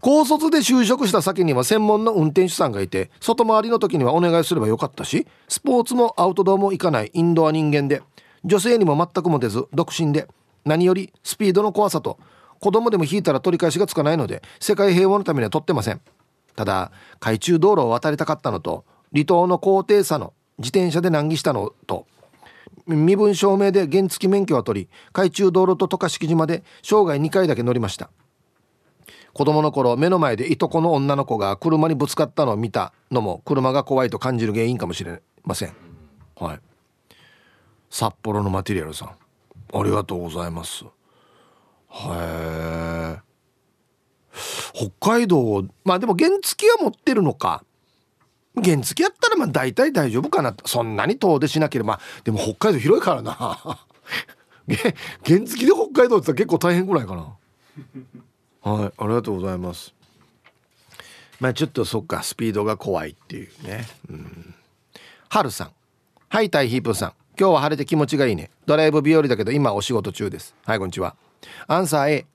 [0.00, 8.02] 高卒で就職した先には専門の運転手さんがいて外回りの時にはお願いすればよかったしスポーツもアウトドアも行かないインドア人間で。
[8.44, 10.28] 女性にも全くモテず独身で。
[10.64, 12.18] 何よりスピードの怖さと
[12.60, 16.00] 子供でも引いたら取り返しがつかないので世界平和のためには取ってません。
[16.56, 22.06] ただ海中道路を渡りたかったのと離島の高低差の自転車で難儀したのと
[22.86, 28.10] 身分証明で原付免許は取り海中道路と渡嘉敷島で生涯2回だけ乗りました。
[29.32, 35.74] 子供の頃目の前でいとこの女の子が車にぶつかったのを見たのも車が怖いと感じる原因かもしれません。
[36.36, 36.60] はい。
[37.90, 40.84] 札幌のマテリアルさんありがとうございます。
[40.84, 40.88] へ
[42.10, 43.33] え
[44.72, 47.64] 北海道まあでも原付は持ってるのか。
[48.62, 52.00] 原付やったらまあ大体大丈夫かなそんなに遠出しなければ。
[52.24, 53.34] でも北海道広いからな。
[55.26, 57.36] 原付で北海道って結構大変ぐらいかな。
[58.62, 59.94] はいありがとうございます。
[61.40, 63.86] まあちょっとそっかスピードが怖いっていうね。
[64.08, 64.54] うん。
[65.28, 65.72] 春さん。
[66.28, 67.12] はいタイヒープさん。
[67.38, 68.50] 今日は晴れて気持ちがいいね。
[68.66, 70.54] ドライブ日和だけど今お仕事中です。
[70.64, 71.16] はいこんにちは。
[71.66, 72.26] アンサー A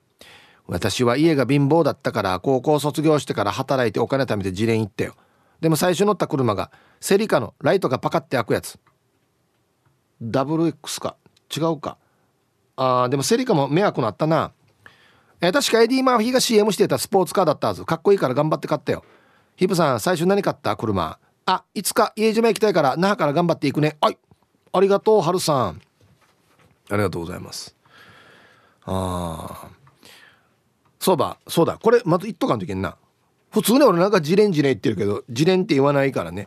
[0.70, 5.16] 私は家が貧乏だったから高校卒業してから働いてお金貯めて自連行ったよ。
[5.60, 8.78] でも最初乗った車がセリカのライトがパカって開くやつ。
[10.22, 11.16] ダブル X か。
[11.54, 11.98] 違うか。
[12.76, 14.52] あーでもセリカも迷惑なったな。
[15.40, 17.84] え、確かエディ・マーフィーが CM してたスポーツカーだったはず。
[17.84, 19.04] かっこいいから頑張って買ったよ。
[19.56, 21.18] ヒプさん最初何買った車？
[21.46, 23.96] あいつか家島行きたいから那覇から頑張っていくね。
[24.00, 24.18] はい
[24.72, 25.80] ありがとうはるさん。
[26.90, 27.74] ありがとうございます。
[28.84, 29.79] ああ
[31.00, 31.78] そうだそうだ。
[31.82, 32.96] これまず言っとかんといけんな。
[33.50, 36.46] 普通ね俺なんか自連自連言ってるけど自連って言わないからね。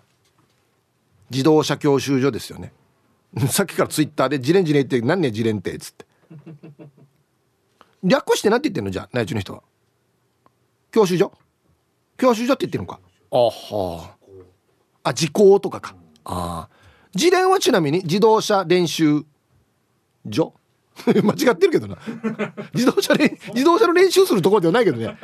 [1.31, 2.71] 自動車教習所ですよね。
[3.49, 6.05] さっきからツイッターで自連自連って何ね自連ってっつって。
[8.03, 8.91] 略して何て言ってんの？
[8.91, 9.63] じゃあ内地の人は。
[10.91, 11.31] 教習所？
[12.17, 12.99] 教習所って言ってるのか？
[13.31, 14.15] あは
[15.03, 15.95] ああ時効とかか。
[16.25, 16.75] ああ
[17.15, 19.25] 自連はちなみに自動車練習
[20.29, 20.53] 所？
[21.05, 21.97] 間違ってるけどな。
[22.73, 25.17] 自動車練自動車の練習するところではないけどね。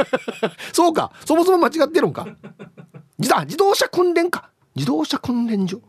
[0.72, 1.12] そうか。
[1.24, 2.26] そもそも間違ってるんか。
[3.18, 4.50] 自自動車訓練か。
[4.74, 5.80] 自動車訓練所。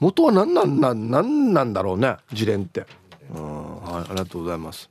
[0.00, 0.92] 元は何なんな
[1.22, 2.16] んなんだろうね。
[2.32, 2.86] 自連って。
[3.34, 3.82] うん。
[3.82, 4.90] はいありがとうございます。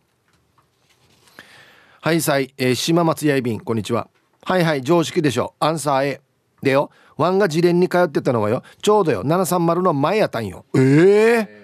[2.00, 4.08] はいさい、えー、島松やいびんこんにちは。
[4.44, 5.54] はいはい常識でしょ。
[5.60, 6.22] アンサー A
[6.64, 6.92] でよ。
[7.18, 8.64] ワンが自連に通ってたのはよ。
[8.82, 9.24] ちょうどよ。
[9.24, 10.66] 730の前やったんよ。
[10.76, 11.61] ええー？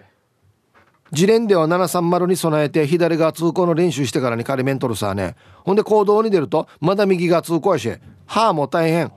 [1.11, 5.35] 自連では730に備えて左側通行の練習してからに仮面取るさね。
[5.63, 7.89] ほんで行動に出るとまだ右側通行やし
[8.25, 9.11] はあも大変。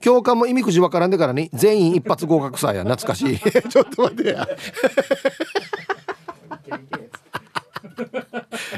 [0.00, 2.84] 教官も意味くじわからんでからに全員一発合格さや。
[2.84, 3.38] 懐かしい。
[3.68, 4.46] ちょっと待ってや。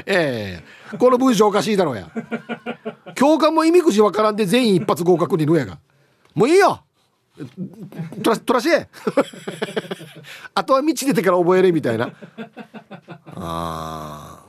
[0.05, 0.95] ええ。
[0.95, 2.09] ー、この文章おかしいだろうや。
[3.15, 5.77] 教官も意味くじわからんで全員一発合格にのやが。
[6.33, 6.83] もういいよ。
[8.23, 8.87] トラトラシエ
[10.53, 12.13] あとは道出てから覚えれみたいな。
[13.35, 14.43] あ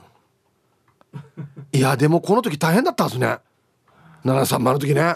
[1.71, 3.39] いやでもこの時大変だったはずね。
[4.25, 5.15] 730の時ね。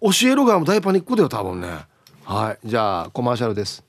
[0.00, 1.68] 教える側も大パニックだよ多分ね。
[2.24, 2.68] はい。
[2.68, 3.84] じゃあコマーシャルです。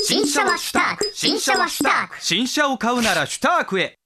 [0.00, 1.10] 新車はシュターク。
[1.12, 2.22] 新車はシュターク。
[2.22, 3.98] 新車を買うならシュタークへ。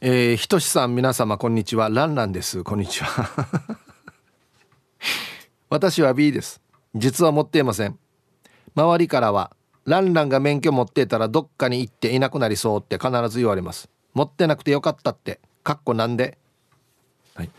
[0.00, 1.88] えー、ひとしさん皆様こんにちは。
[1.88, 2.64] ランランです。
[2.64, 3.28] こんにちは。
[5.68, 6.60] 私は B です
[6.94, 7.98] 実は持っていません。
[8.74, 9.52] 周りからは
[9.84, 13.88] ランランが免許持ってたらどっかに行っていなくなりそうって必ず言われます。
[14.14, 15.40] 持ってなくてよかったって。
[15.62, 16.38] かっこなんで。
[17.34, 17.50] はい。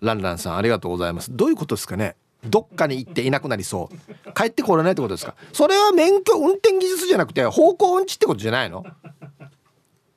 [0.00, 1.34] ランランさんありがとうございます。
[1.34, 2.16] どういうことですかね。
[2.44, 4.32] どっかに行っていなくなりそう。
[4.32, 5.36] 帰ってこれないってことですか。
[5.52, 8.84] それは免許運転技術じゃなくて方向音痴ってことじゃないの？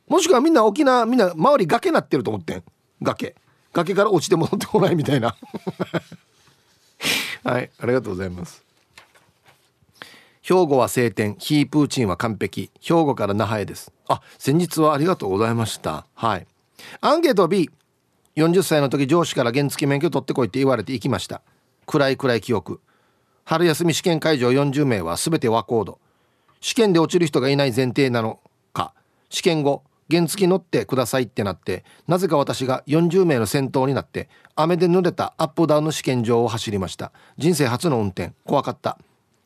[0.07, 2.63] もしくはみんな沖縄みんな周り崖なってると思ってん。
[3.01, 3.35] 崖。
[3.73, 5.35] 崖から落ちて戻ってこないみたいな。
[7.43, 8.63] はいありがとうございます。
[10.41, 12.69] 兵庫は晴天ヒープーチンは完璧。
[12.79, 13.91] 兵庫から那覇へです。
[14.07, 16.05] あ先日はありがとうございました。
[16.13, 16.45] はい。
[17.01, 21.41] アンケート B40 歳の時上司から原付免許取ってこいって言われて行きました。
[21.87, 22.79] 暗い暗い記憶。
[23.43, 25.99] 春休み試験会場40名は全て和コード
[26.61, 28.39] 試験で落ちる人がいない前提なの
[28.73, 28.93] か。
[29.29, 37.11] 試験後原付乗ってくださいってなってなぜか私が40名の先頭になって雨で濡れたアップダウンの試験場を走りました。
[37.37, 38.33] 人生初の運転。
[38.45, 38.97] 怖かった。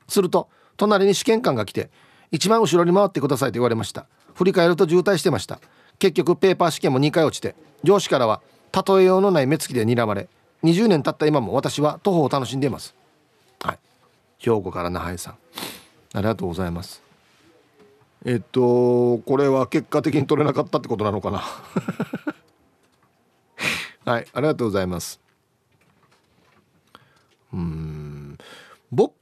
[0.08, 1.90] すると隣に試験官が来て
[2.32, 4.08] 一番後ろに回ってくださいと言われました。
[4.36, 5.60] 振り返ると渋滞してました。
[5.98, 8.42] 結局ペーパー試験も2回落ちて上司からは
[8.74, 10.30] 例えようのない目つきで睨まれ
[10.64, 12.96] 20年経った今も私は徒歩を楽しんでいます。
[13.62, 13.80] はい。
[14.38, 15.38] 兵庫から那覇さん。
[16.14, 17.09] ありがとうございます。
[18.26, 21.40] えっとこれは結果的に取れなかったってことなのかな？
[24.06, 25.20] はいありがとうございます。
[27.54, 28.38] うん。
[28.92, 29.14] 僕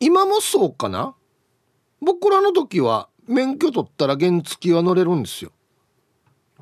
[0.00, 1.14] 今もそうかな？
[2.00, 5.50] 僕らの時は免許取ったら原付は乗れるんですよ。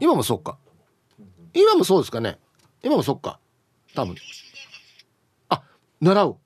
[0.00, 0.58] 今もそうか？
[1.54, 2.38] 今もそうですかね？
[2.82, 3.40] 今もそっか。
[3.94, 4.14] 多分。
[5.48, 5.62] あ
[6.00, 6.36] 習う。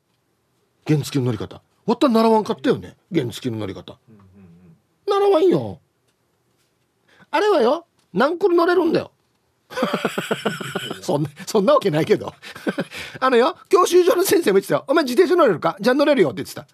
[0.87, 1.61] 原付の乗り方。
[1.85, 2.97] わった習わんかったよね？
[3.15, 3.99] 原付の乗り方。
[4.09, 4.21] うん
[5.07, 5.81] 習わんよ。
[7.31, 9.11] あれはよ何個乗れるんだよ。
[11.03, 12.33] そんなそんなわけないけど。
[13.21, 15.77] あのよ教習所の先生も言ってたよ「お前自転車乗れるか？
[15.81, 16.67] じゃあ乗れるよ」って 言ってた。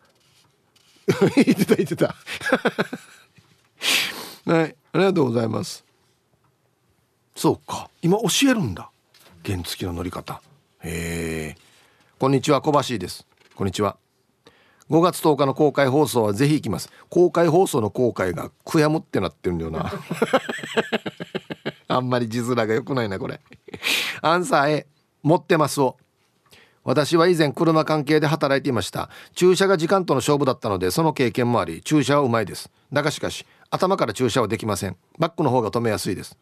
[1.35, 2.15] 言ってた言ってた。
[4.53, 5.85] はいありがとうございます。
[7.35, 8.91] そうか今教えるんだ。
[9.45, 10.43] 原付の乗り方。
[10.81, 11.59] へえ。
[12.19, 13.27] こんにちは小橋です。
[13.55, 13.97] こんにちは
[14.93, 16.91] 5月10日の公開放送はぜひ行きます。
[17.09, 19.91] 公開放送の公開が悔やむってなってるんだよな。
[21.89, 23.41] あんまり字面が良くないなこれ。
[24.21, 24.87] アンサー A
[25.23, 25.97] 持ってますを。
[26.85, 29.09] 私は以前車関係で働いていました。
[29.35, 32.71] 駐車が時間との勝負だったのでその経験もあり駐車はうまいです。
[32.93, 34.97] だがしかし頭から駐車はできません。
[35.19, 36.37] バックの方が止めやすいです。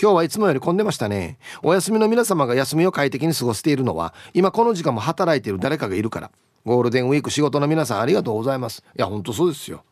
[0.00, 1.38] 今日はいつもより混んでましたね。
[1.62, 6.32] お休みの皆様が休みを快適に過ごしているのは今この時間も働いている誰かがいるから。
[6.64, 8.84] ゴールデンウィーク仕事の皆さんありがとうございます。
[8.96, 9.84] いやほんとそうですよ。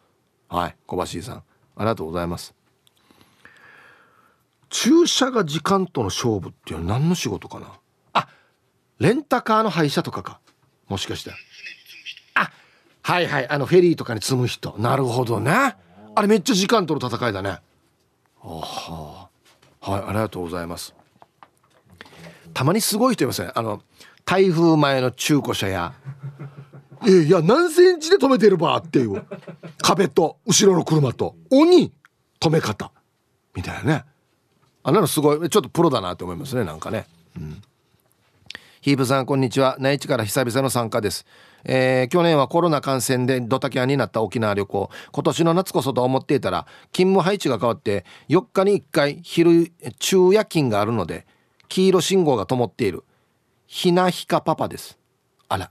[0.48, 1.36] はい小橋さん。
[1.36, 1.42] あ
[1.80, 2.54] りがとうございます。
[4.68, 7.72] 駐車が時間との勝負っていうのは何の仕事かな？
[8.12, 8.28] あ
[8.98, 10.40] レンタカーの廃車とかか。
[10.88, 11.32] もしかして。
[12.34, 12.50] あ
[13.02, 14.74] はいはいあのフェリーとかに積む人。
[14.78, 15.76] なるほどね。
[16.14, 17.58] あれめっちゃ時間との戦いだね。
[18.42, 19.28] あは。
[19.82, 20.94] いありがとうございます。
[22.52, 23.82] たまにすごい人いますねあの
[24.24, 25.94] 台風前の中古車や。
[27.06, 29.22] えいや何センチで止めてるばっていう。
[29.82, 31.36] 壁と後ろの車と。
[31.50, 31.92] 鬼
[32.40, 32.92] 止め方。
[33.54, 34.04] みたいなね。
[34.82, 35.48] あんなのすごい。
[35.50, 37.62] ちょっとプロだなって思いますねなんかね、うん、
[38.80, 39.76] ヒープさんこんにちは。
[39.78, 41.26] 内地から久々の参加です。
[41.64, 44.90] えー、去年はコロナ感染でドタキャンになった沖縄旅行。
[45.12, 51.26] 今年の夏こそと思っていたら勤務配置が変わって4日に1回昼昼夜勤があるので
[51.68, 53.04] 黄色信号が灯っている。
[53.66, 54.98] ひなひかパパです。
[55.48, 55.70] あら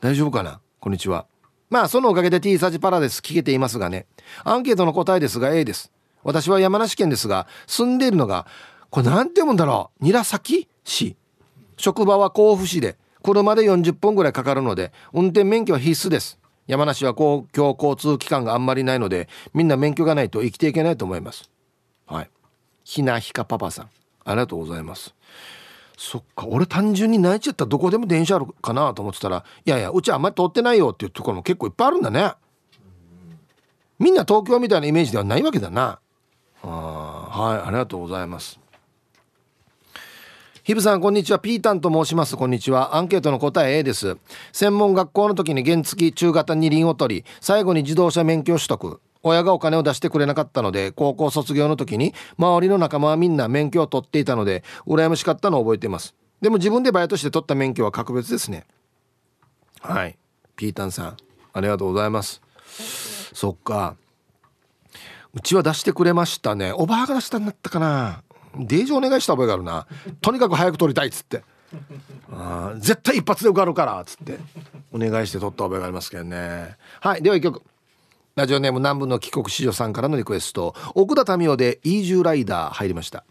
[0.00, 0.60] 大丈夫かな？
[0.80, 1.26] こんにちは。
[1.68, 4.06] まあそのおかげで T サジパラです聞けていますがね。
[4.44, 5.92] アンケートの答えですが A です。
[6.22, 8.46] 私は山梨県ですが住んでいるのが
[8.88, 10.06] これ何て読むんだろう。
[10.06, 11.16] 韮崎市。
[11.76, 16.38] 職場は甲府市で車で40分ぐらいかかるので運転免許は必須です。
[16.66, 21.50] 山梨は公共交通機関があんまりないのでみんな免許がないと生きていけないと思います。
[22.06, 22.30] はい。
[22.84, 23.90] ひなひかパパさん。
[24.24, 25.14] ありがとうございます。
[26.02, 32.32] そっか俺単純に泣いちゃったらどこでも電車あるかなと思ってたらいやいやうちあんまり通ってないよっていうところも結構いっぱいあるんだね。
[33.98, 36.00] みんな東京みたいなイメージではないわけだな。
[36.62, 38.58] あはいありがとうございます。
[40.62, 41.38] ヒブさんこんにちは。
[41.38, 42.34] ピータンと申します。
[42.34, 42.96] こんにちは。
[42.96, 44.16] アンケートの答え A です。
[44.54, 49.02] 専門学校の時に原付中型二輪を取り最後に自動車免許取得。
[49.22, 56.14] 親がお金を出してくれなかったので高校卒業の時に周りの仲間はみんな免許を取っていたので羨ましかったのを覚えています。
[56.40, 58.66] でも自分でバイトして取った免許は格別ですね。
[59.80, 60.16] はい。
[60.56, 61.16] ピータンさん
[61.52, 62.40] ありがとうございます。
[63.34, 63.96] そっか。
[65.32, 66.72] うちは出してくれましたね。
[66.72, 68.22] おばあが出したんだったかな。
[68.56, 69.86] デージお願いした覚えがあるな。
[70.20, 71.44] とにかく早く取りたいっつって。
[72.32, 74.38] あ絶対一発で受かるからっつって。
[74.92, 76.76] お願いして取った覚えがありますけどね。
[77.00, 77.22] はい。
[77.22, 77.62] では一曲。
[78.40, 80.74] ラジオネーム南部の帰国子女さんからのリクエスト。
[80.94, 83.22] 奥田民生でイージューライダー入りました。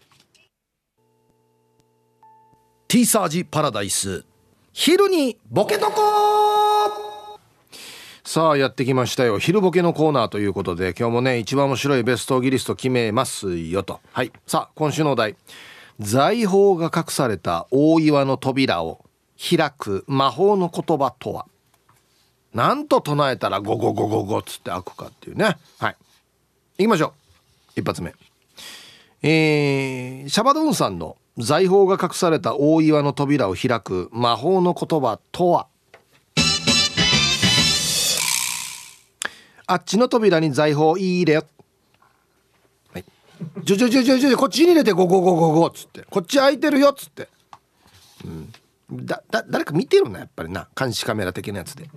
[2.87, 4.23] ティーサージパラダイス。
[4.71, 7.39] 昼にボケとこ
[8.23, 9.39] さあやってきましたよ。
[9.39, 14.01] 昼ボケのコーナーということで今日もね一番面白いベストギリスト決めますよと。
[14.11, 14.31] はい。
[14.45, 15.35] さあ今週のお題。
[15.99, 19.03] 財宝が隠された大岩の扉を
[19.39, 21.47] 開く魔法の言葉とは？
[22.53, 25.57] なんと唱えたらゴゴゴゴゴっつって開くかっていうね。
[25.77, 25.95] はい。
[26.79, 27.13] 行きましょ
[27.75, 27.79] う。
[27.79, 28.13] 一発目。
[29.21, 35.67] えー、シャバドゥンさんの財宝が隠された大岩の扉を開く魔法の言葉とは？
[39.67, 41.45] あっちの扉に財宝入れよ。
[42.91, 43.05] はい。
[43.63, 47.29] じょじょじょじょじょこっちに入れてゴゴゴゴゴっつってこっち開いてるよっつって
[48.25, 48.51] うん
[48.91, 51.87] だだ誰か見てるなやっぱりな監視カメラ的なやつで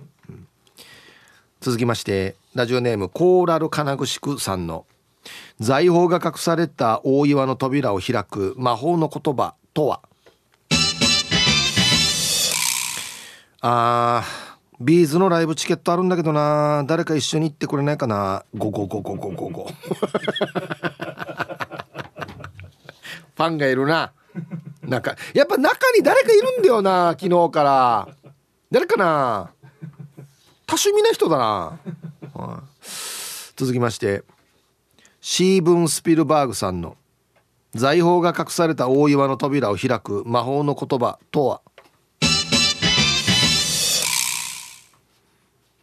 [1.63, 4.85] 続きましてラジオネームコーラル金具宿さんの
[5.61, 10.01] 財宝が隠された大岩の扉を開く魔法の言葉とは？
[13.61, 14.43] あー
[14.81, 19.69] ビーズのライブチケットあるんだけどな誰か一緒に行ってくれないかなゴゴゴゴゴゴゴ。
[23.35, 24.11] ファンがいるな。
[24.81, 28.09] なんかやっぱ中に誰かいるんだよな昨日から。
[28.69, 29.51] 誰かな？
[30.73, 31.77] 多趣味な人だな、
[33.55, 34.23] 続きまして
[35.21, 36.97] シーブン・スピルバーグさんの
[37.75, 41.61] 財宝が隠された大岩の扉を開く魔法の言葉とは？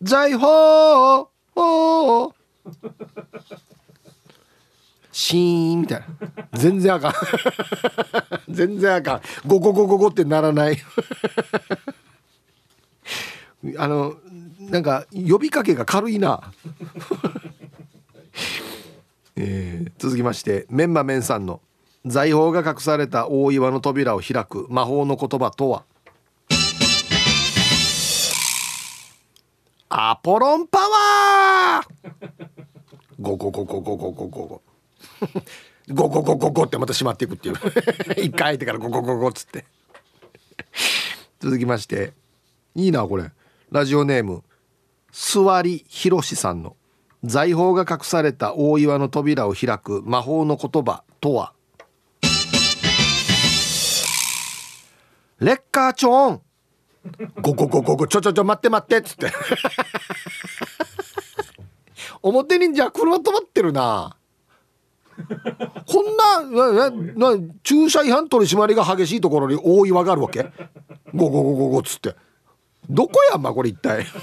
[0.03, 1.29] 財宝！
[1.55, 2.35] お
[5.13, 6.07] シーンみたいな。
[6.55, 7.13] 全然あかん。
[8.49, 9.21] 全然あかん。
[9.47, 10.79] ゴゴゴゴゴってならない。
[13.77, 14.17] あの
[14.71, 16.41] なんか呼びかけが軽いな。
[19.37, 21.61] えー、続きましてメンマメンさんの
[22.05, 25.85] 財宝が隠された大岩の扉を開く魔法の言葉とは？
[29.89, 31.87] アポロンパワー！
[33.19, 34.63] ゴゴゴゴゴゴゴゴゴ。
[35.89, 37.57] ゴゴゴゴゴってまた閉まっていくっていう。
[38.23, 39.65] 一回開いてからゴゴゴゴっつって。
[41.41, 42.13] 続きまして
[42.75, 43.33] いいなこれ。
[43.71, 44.45] ラジオネーム
[45.13, 46.77] 座りひろしさんの
[47.25, 51.53] 財宝が隠された大岩の扉を開く魔法の言葉とは？
[55.39, 56.41] レッカーチョン。
[57.41, 58.07] ゴゴゴゴゴ。
[58.07, 58.99] ちょちょちょ待って待って。
[58.99, 59.33] っつって。
[62.23, 64.17] 表にじゃ車止まってるな。
[65.17, 70.45] こんななな駐車違反取り締まりが激しいところに大岩があるわけ？
[71.15, 71.79] ゴゴゴゴゴ。
[71.81, 72.15] っつって。
[72.91, 74.05] どこやんまこれ一体。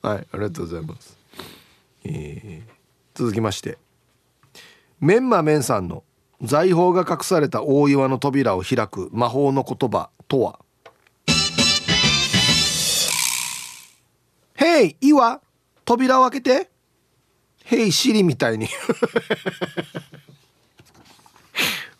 [0.00, 1.16] はいありがとうございます、
[2.04, 2.64] えー、
[3.14, 3.78] 続きまして。
[5.00, 6.02] メンマメンさんの
[6.42, 10.60] 財宝が隠された大岩の扉を開く魔法の言葉とは
[14.56, 15.40] 「へい岩？
[15.84, 16.70] 扉を開けて」
[17.64, 18.68] 「へいシリ」みたいに。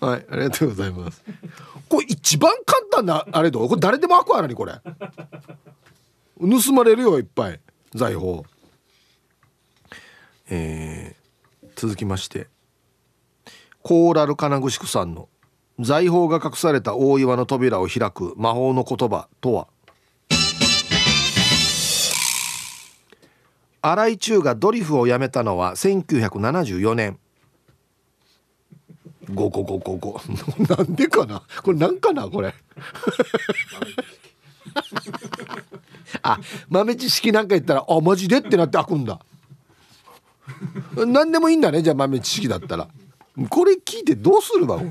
[0.01, 1.23] はいありがとうございます
[1.89, 4.75] これ一番簡単なあれどこれ誰でも開くわなにこれ。
[6.41, 7.61] 盗まれるよいっぱい。
[7.95, 8.43] 財宝。
[10.51, 12.49] えー、続きまして。
[13.83, 15.29] コーラル金具宿さんの。
[15.81, 18.35] 財宝が隠された大岩の扉を開く。
[18.37, 19.29] 魔法の言葉。
[19.41, 19.69] とは。
[23.83, 27.19] 新井中がドリフをやめたのは1974年。
[29.33, 30.21] ゴゴゴゴゴ
[30.69, 31.43] なんでかな？
[31.63, 32.55] これなんかなこれ？
[36.23, 39.21] あ豆知識なんか言ったらあマジでってなって開くんだ。
[41.07, 42.89] 何でもいいんだねじゃあ豆知識だったら。
[43.49, 44.91] これ聞いてどうするわこれ。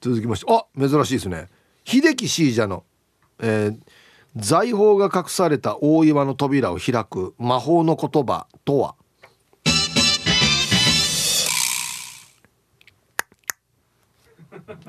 [0.00, 0.52] 続きまして。
[0.52, 1.48] あ珍しいですね。
[1.84, 2.84] 秀樹シージャの、
[3.40, 3.78] えー、
[4.36, 8.94] 財宝が隠された大岩の扉を開く魔法の言葉とは？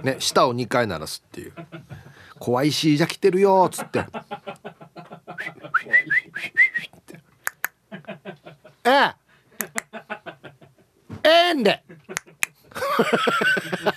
[0.04, 1.54] ね舌を2回鳴らすっていう。
[2.40, 4.06] 怖いしじゃ来てるよっつって。
[8.86, 9.16] ええ。
[11.24, 11.84] ええんで。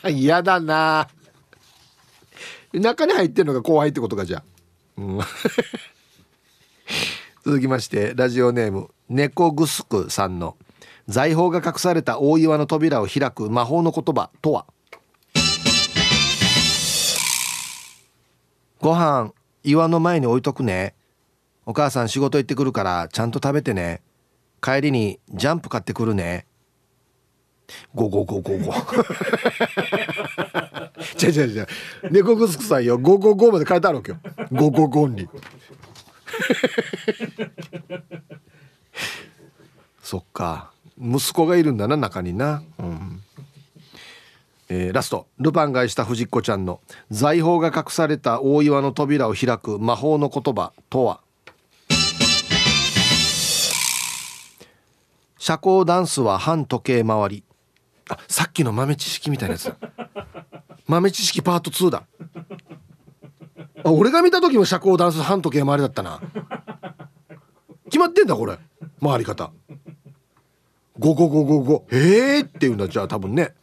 [0.08, 1.08] 嫌だな。
[2.72, 4.42] 中に入ってるのが怖いってことかじゃ、
[4.96, 5.20] うん、
[7.44, 10.56] 続きましてラジオネーム猫ぐすくさんの
[11.08, 14.66] 財宝が隠された大岩の扉を開く魔法の言葉とは？
[18.86, 19.32] ご飯
[19.64, 20.94] 岩の前に置いとくね。
[21.64, 24.00] お母さん仕事行ってくるからちゃんと食べてね。
[24.62, 26.46] 帰りにジャンプ買ってくるね。
[27.96, 28.72] ゴゴゴゴゴ
[31.20, 31.66] 違う違う違う。
[32.12, 32.96] 猫ぐすくさんよ。
[32.96, 34.18] ゴゴゴまで書いてあるわけよ。
[34.52, 35.28] ゴゴゴンリ
[40.00, 40.70] そっか。
[40.96, 42.62] 息子がいるんだな中にな。
[42.78, 43.20] うん
[44.68, 45.28] えー、ラスト。
[45.38, 51.20] ルパンがした藤子ちゃんの財宝が隠された大岩の扉を開く魔法の言葉とは？
[55.38, 57.44] 社交ダンスは反時計回り。
[58.08, 59.76] あさっきの豆知識みたいなやつだ。
[60.86, 62.04] 豆知識パート2だ。
[63.84, 66.20] あ俺が見た時も社交ダンス反時計回りだったな。
[67.84, 68.58] 決まってんだこれ。
[69.00, 69.52] 回り方。
[70.98, 71.86] ゴゴゴゴゴ。
[71.92, 72.88] へえっていうんだ。
[72.88, 73.54] じゃあ多分ね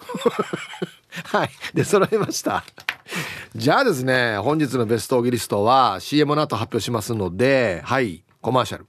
[1.24, 1.50] はい。
[1.74, 2.64] で揃いました。
[3.54, 8.24] じゃあですね本日のベストオギリストは CM の後発表しますのではい。
[8.40, 8.86] コマーシャル。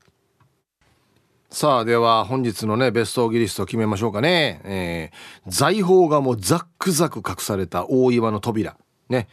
[1.50, 8.78] さあでは本日のねベストオギリスト決めましょうかね、えー、財宝がもうザックザク隠された大岩の扉。
[9.10, 9.28] ね。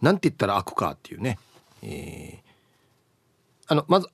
[0.00, 1.38] なんて言ったら開くかっていうね、
[1.82, 2.42] えー、
[3.68, 4.08] あのまず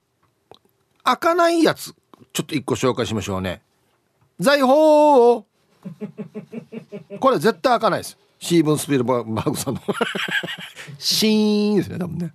[1.03, 1.95] 開かないやつ
[2.33, 3.63] ちょっと一個紹介しましょうね。
[4.39, 5.45] 財宝
[7.21, 8.19] これ絶対開かないです。
[8.39, 9.81] シーブン・スピルバーグさんの。
[10.99, 12.33] シーンですね多分ね。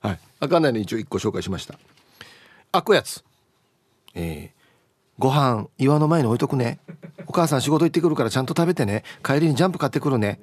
[0.00, 0.20] はい。
[0.40, 1.78] 開かないの一応一個紹介しました。
[2.72, 3.24] 開くやつ。
[4.14, 4.62] えー、
[5.18, 6.78] ご飯岩の前に置いとくね。
[7.26, 9.04] お母さん仕事行ってくるからちゃんと食べてね。
[9.24, 10.40] 帰りにジャンプ買ってくるね。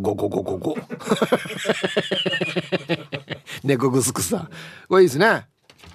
[0.00, 0.76] ゴゴゴゴゴ
[3.64, 4.48] 猫ぐすくさ。
[4.88, 5.46] これいいですね、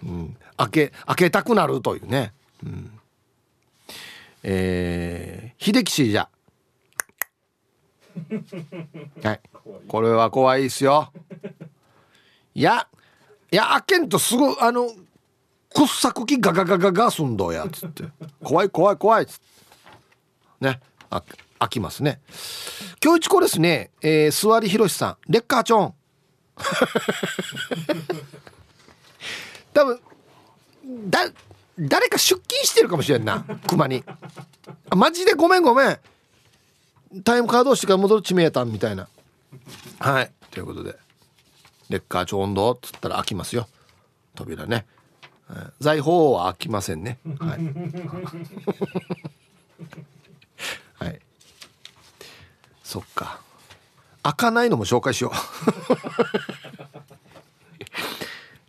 [0.04, 2.34] うん、開け開けたくなるというね、
[2.66, 2.92] うん、
[4.44, 6.30] えー、秀樹氏じゃ。
[9.24, 9.42] はい。
[9.88, 11.12] これは怖いですよ。
[12.54, 12.88] いや
[13.52, 14.90] いや開けんとすごいあの
[15.74, 18.04] くっさくきガガガガガすんどやつって。
[18.44, 19.46] 怖い怖い怖いつって。
[20.66, 20.80] ね。
[21.10, 21.24] あ
[21.60, 22.20] 開きますね。
[23.04, 25.18] 今日一個ですね、えー、座りひろしさん。
[25.32, 25.94] レッカーチョン。
[29.74, 30.00] 多分
[31.10, 31.32] だ
[31.80, 33.44] 誰か出勤してるかもしれんな。
[33.68, 34.04] 熊に。
[34.90, 35.34] あマジで？
[35.34, 36.00] ごめんごめん。
[37.24, 39.08] タイムカードしてから戻る地名たんみたいな。
[40.00, 40.32] はい。
[40.52, 40.96] ということで。
[41.90, 43.68] レッカーチョンドっつったら開きますよ。
[44.36, 44.86] 扉ね。
[45.80, 47.20] 財宝は開きませんね。
[47.40, 47.60] はい、
[51.06, 51.20] はい、
[52.84, 53.40] そっか。
[54.24, 55.32] 開かないのも紹介しよう。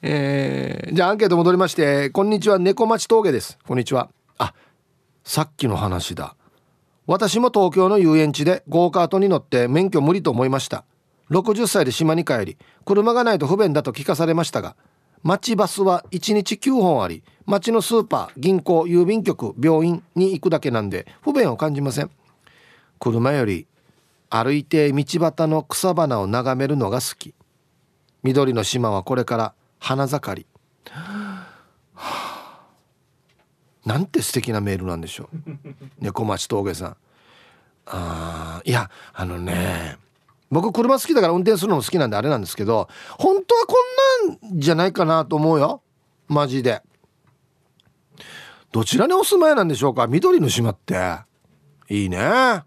[0.06, 3.58] えー、じゃあアンケート戻りましてこんにちは猫町峠です。
[3.66, 4.10] こんにちは。
[4.36, 4.52] あ
[5.24, 6.36] さっきの話だ。
[7.06, 10.84] 私も東京の遊園地でゴーカートに乗って免許無理と思いました。
[11.30, 14.76] 60歳で島に帰り車がないと不便だと聞かされましたが
[15.22, 22.10] 町バスは1日9本あり町のスーパー銀行郵便局病院に行くだけなんで不便を感じません。
[23.00, 23.66] 車より
[24.28, 27.32] 歩いて道端の草花を眺めるのが好き。
[28.22, 29.54] 緑の島はこれから
[29.84, 30.46] 花盛り、
[30.90, 31.46] は
[31.94, 32.58] あ、
[33.84, 35.28] なんて素敵なメールなんでしょう。
[36.00, 36.96] 猫町峠さん。
[37.84, 39.98] あいやあのね
[40.50, 42.88] 僕車好きだから運転するのも好きなんであれなんですけど
[43.18, 43.74] 本当はこ
[44.38, 45.82] んなんじゃないかなと思うよ。
[46.28, 46.82] マジで。
[48.72, 50.06] どちらにお住まいなんでしょうか？
[50.06, 51.18] 緑の島って。
[51.90, 52.64] いいね。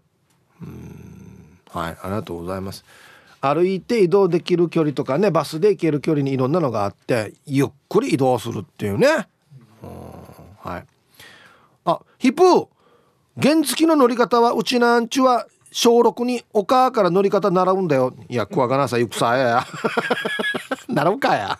[0.62, 1.58] うん。
[1.68, 2.84] はいありがとうございます
[3.40, 9.28] 歩いて移動できる距離とかねバスで行ける距離にいろんなのがあってゆっくり移動するっていうね。
[10.58, 10.84] はい。
[11.84, 12.68] あヒップ
[13.40, 18.14] 原付の乗り方はうちなんちは小6にお母から乗り方習うんだよ。
[18.28, 19.66] いや怖がなさいくさやや。
[20.88, 21.58] 習うかや。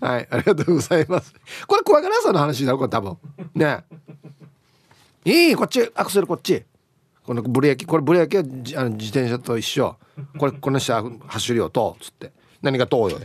[0.00, 1.32] はいありがとうございます。
[1.66, 3.16] これ怖がなさの話だろこれ多分。
[3.54, 3.84] ね。
[5.24, 6.64] いいこっちアクセルこっち。
[7.30, 8.38] このブレーキこれブレーキ
[8.74, 9.96] はあの自転車と一緒。
[10.36, 12.32] これこの下走るよとつって。
[12.60, 13.20] 何がとうよ。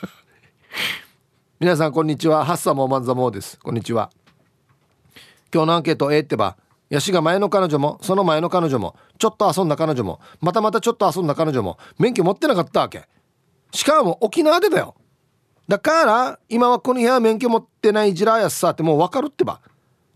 [1.60, 2.46] 皆さんこんにちは。
[2.46, 3.58] ハッサモーマンザモーです。
[3.58, 4.10] こんにちは。
[5.52, 6.56] 今日のアンケートええってば
[6.88, 13.06] ヤシが前の彼女もその前の彼女もちょっと遊んだ彼女もまたまたちょっと遊んだ彼女も免許持ってなかったわけ。
[13.70, 14.94] しかも沖縄でだよ。
[15.68, 19.60] だから今はこの部屋免許持ってないジラーやさってもう分かるってば。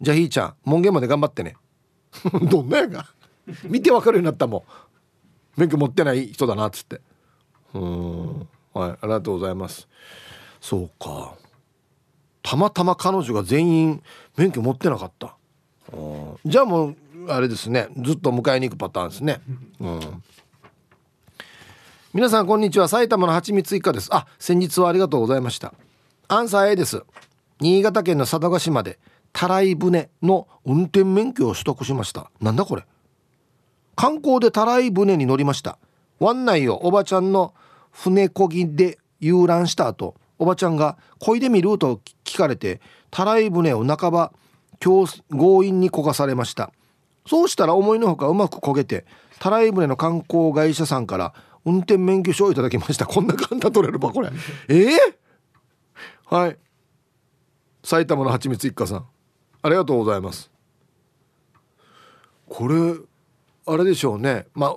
[0.01, 1.57] じゃあひーちゃん門限まで頑張ってね。
[2.51, 3.07] どんなやが。
[3.65, 5.61] 見て分かるようになったもん。
[5.61, 7.01] 免許持ってない人だなっつって。
[7.75, 8.49] うん。
[8.73, 9.89] はいありがとうございます。
[10.61, 11.35] そうか。
[12.43, 14.03] たまたま彼女が全員
[14.37, 15.37] 免許持ってなかった。
[16.45, 16.97] じゃあもう
[17.29, 17.89] あれですね。
[17.97, 19.41] ずっと迎えに行くパターンですね。
[19.81, 20.23] うん。
[22.13, 22.89] 皆さんこんにちは。
[22.89, 24.09] 埼玉のはちみつ一家です。
[24.13, 25.75] あ先日はありがとうございました。
[26.29, 27.03] アンサー A です。
[27.61, 28.99] 新潟県の佐渡島で。
[29.33, 32.31] たらい船の運転免許を取得しました。
[32.41, 32.85] なんだこれ。
[33.97, 35.79] 観光でたらい船に乗りました。
[36.21, 37.55] 湾内をおばちゃんの
[37.91, 42.81] 船こぎで遊覧した後おばちゃんが「こいでみる?」と聞かれて
[43.11, 44.33] たらい船を半ば
[44.79, 45.07] 強
[45.63, 46.73] 引に焦がされました
[47.27, 49.05] そうしたら思いのほかうまく焦げて
[49.39, 51.35] たらい船の観光会社さんから
[51.65, 54.31] 運転免許証をいただきましたこんな簡単取れるばこれ。
[54.69, 56.57] ええー、はい。
[57.85, 59.07] 埼玉のはちみつ一家さん。
[59.63, 60.51] ありがとうございます。
[62.49, 62.95] これ
[63.67, 64.47] あれでしょうね。
[64.55, 64.77] まあ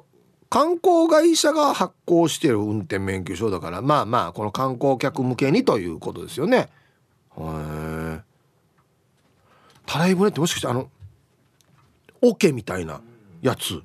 [0.50, 6.58] 観光会社が発行している運転免許証だからまあまあこの観光客向けにということですよね。
[6.58, 6.70] へ
[7.40, 8.22] え
[9.86, 10.90] たらい船ってもしかしてあの
[12.22, 13.02] 桶みたいな
[13.42, 13.82] やつ。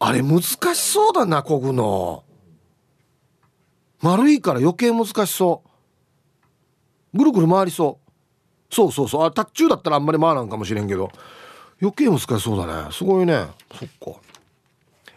[0.00, 2.24] あれ難しそうだなこぐの。
[4.00, 5.62] 丸いから余計難しそ
[7.14, 7.18] う。
[7.18, 8.07] ぐるぐる回りそう。
[8.70, 9.24] そうそうそう。
[9.24, 11.10] あタッチューだったらあんまり回らんかもしれんけど。
[11.80, 12.92] 余計難しそうだね。
[12.92, 13.46] すごいね。
[13.72, 14.20] そっか。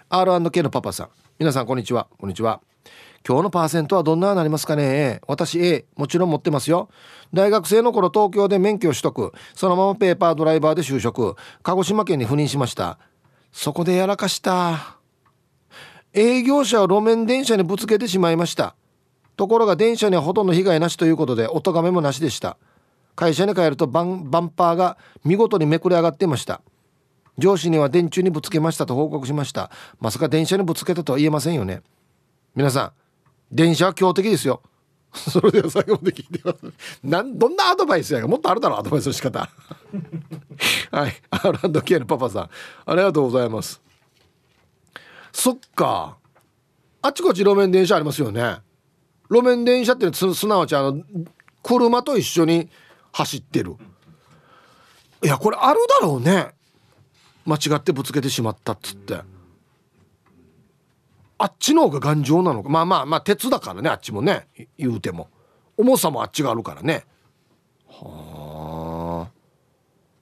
[0.09, 1.09] R&K のパパさん。
[1.39, 2.07] 皆さんこんにちは。
[2.19, 2.61] こんにちは。
[3.27, 5.21] 今日のパーセントはどんななりますかね？
[5.27, 6.89] 私 A もちろん持ってますよ。
[7.33, 9.33] 大学生の頃東京で免許を取得。
[9.53, 11.35] そのままペーパードライバーで就職。
[11.63, 12.97] 鹿児島県に赴任しました。
[13.51, 14.97] そこでやらかした。
[16.13, 18.75] 営業車を路面電車にぶつけてしまいました。
[19.37, 22.57] ところが電車にはほとんど被害なしということでお咎めもなしでした。
[23.15, 26.61] 会社に帰るとバンバンパーが見事にめくれ上がっていました。
[27.37, 29.71] 上司には電柱にぶつけましたと報告しました。
[29.99, 31.81] まさか電車にぶつけたとは言えませんよね。
[32.55, 32.91] 皆さん
[33.51, 34.61] 電車は強敵ですよ。
[35.13, 36.73] それでは最後まで聞いてます
[37.03, 39.49] なんどんなアドバイスやがもっとあるだろアドバイスの仕方。
[40.89, 41.13] はい。
[41.29, 42.49] R&K のパパさん。
[42.85, 43.81] ありがとうございます。
[45.33, 46.17] そっか。
[47.01, 48.59] あちこち路面電車ありますよね。
[49.29, 51.01] 路面電車ってすなわちあの
[51.63, 52.69] 車と一緒に
[53.11, 53.75] 走ってる。
[55.23, 56.49] いやこれあるだろうね。
[57.45, 59.21] 間違ってぶつけてしまったっつって。
[61.37, 62.69] あっちの方が頑丈なのか。
[62.69, 64.47] まあまあまあ鉄だからねあっちもね。
[64.77, 65.29] 言うても。
[65.77, 67.05] 重さもあっちがあるからね。
[67.87, 69.27] は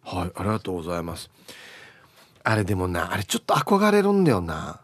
[0.06, 0.18] あ。
[0.18, 1.30] はいありがとうございます。
[2.44, 4.82] あれでもなあれちょっと憧れるんだよな。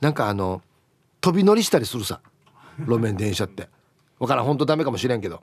[0.00, 0.62] なんかあの
[1.20, 2.20] 飛び乗りしたりするさ。
[2.78, 3.68] 路面電車って。
[4.18, 5.42] わからん本当ダメかもしれんけど。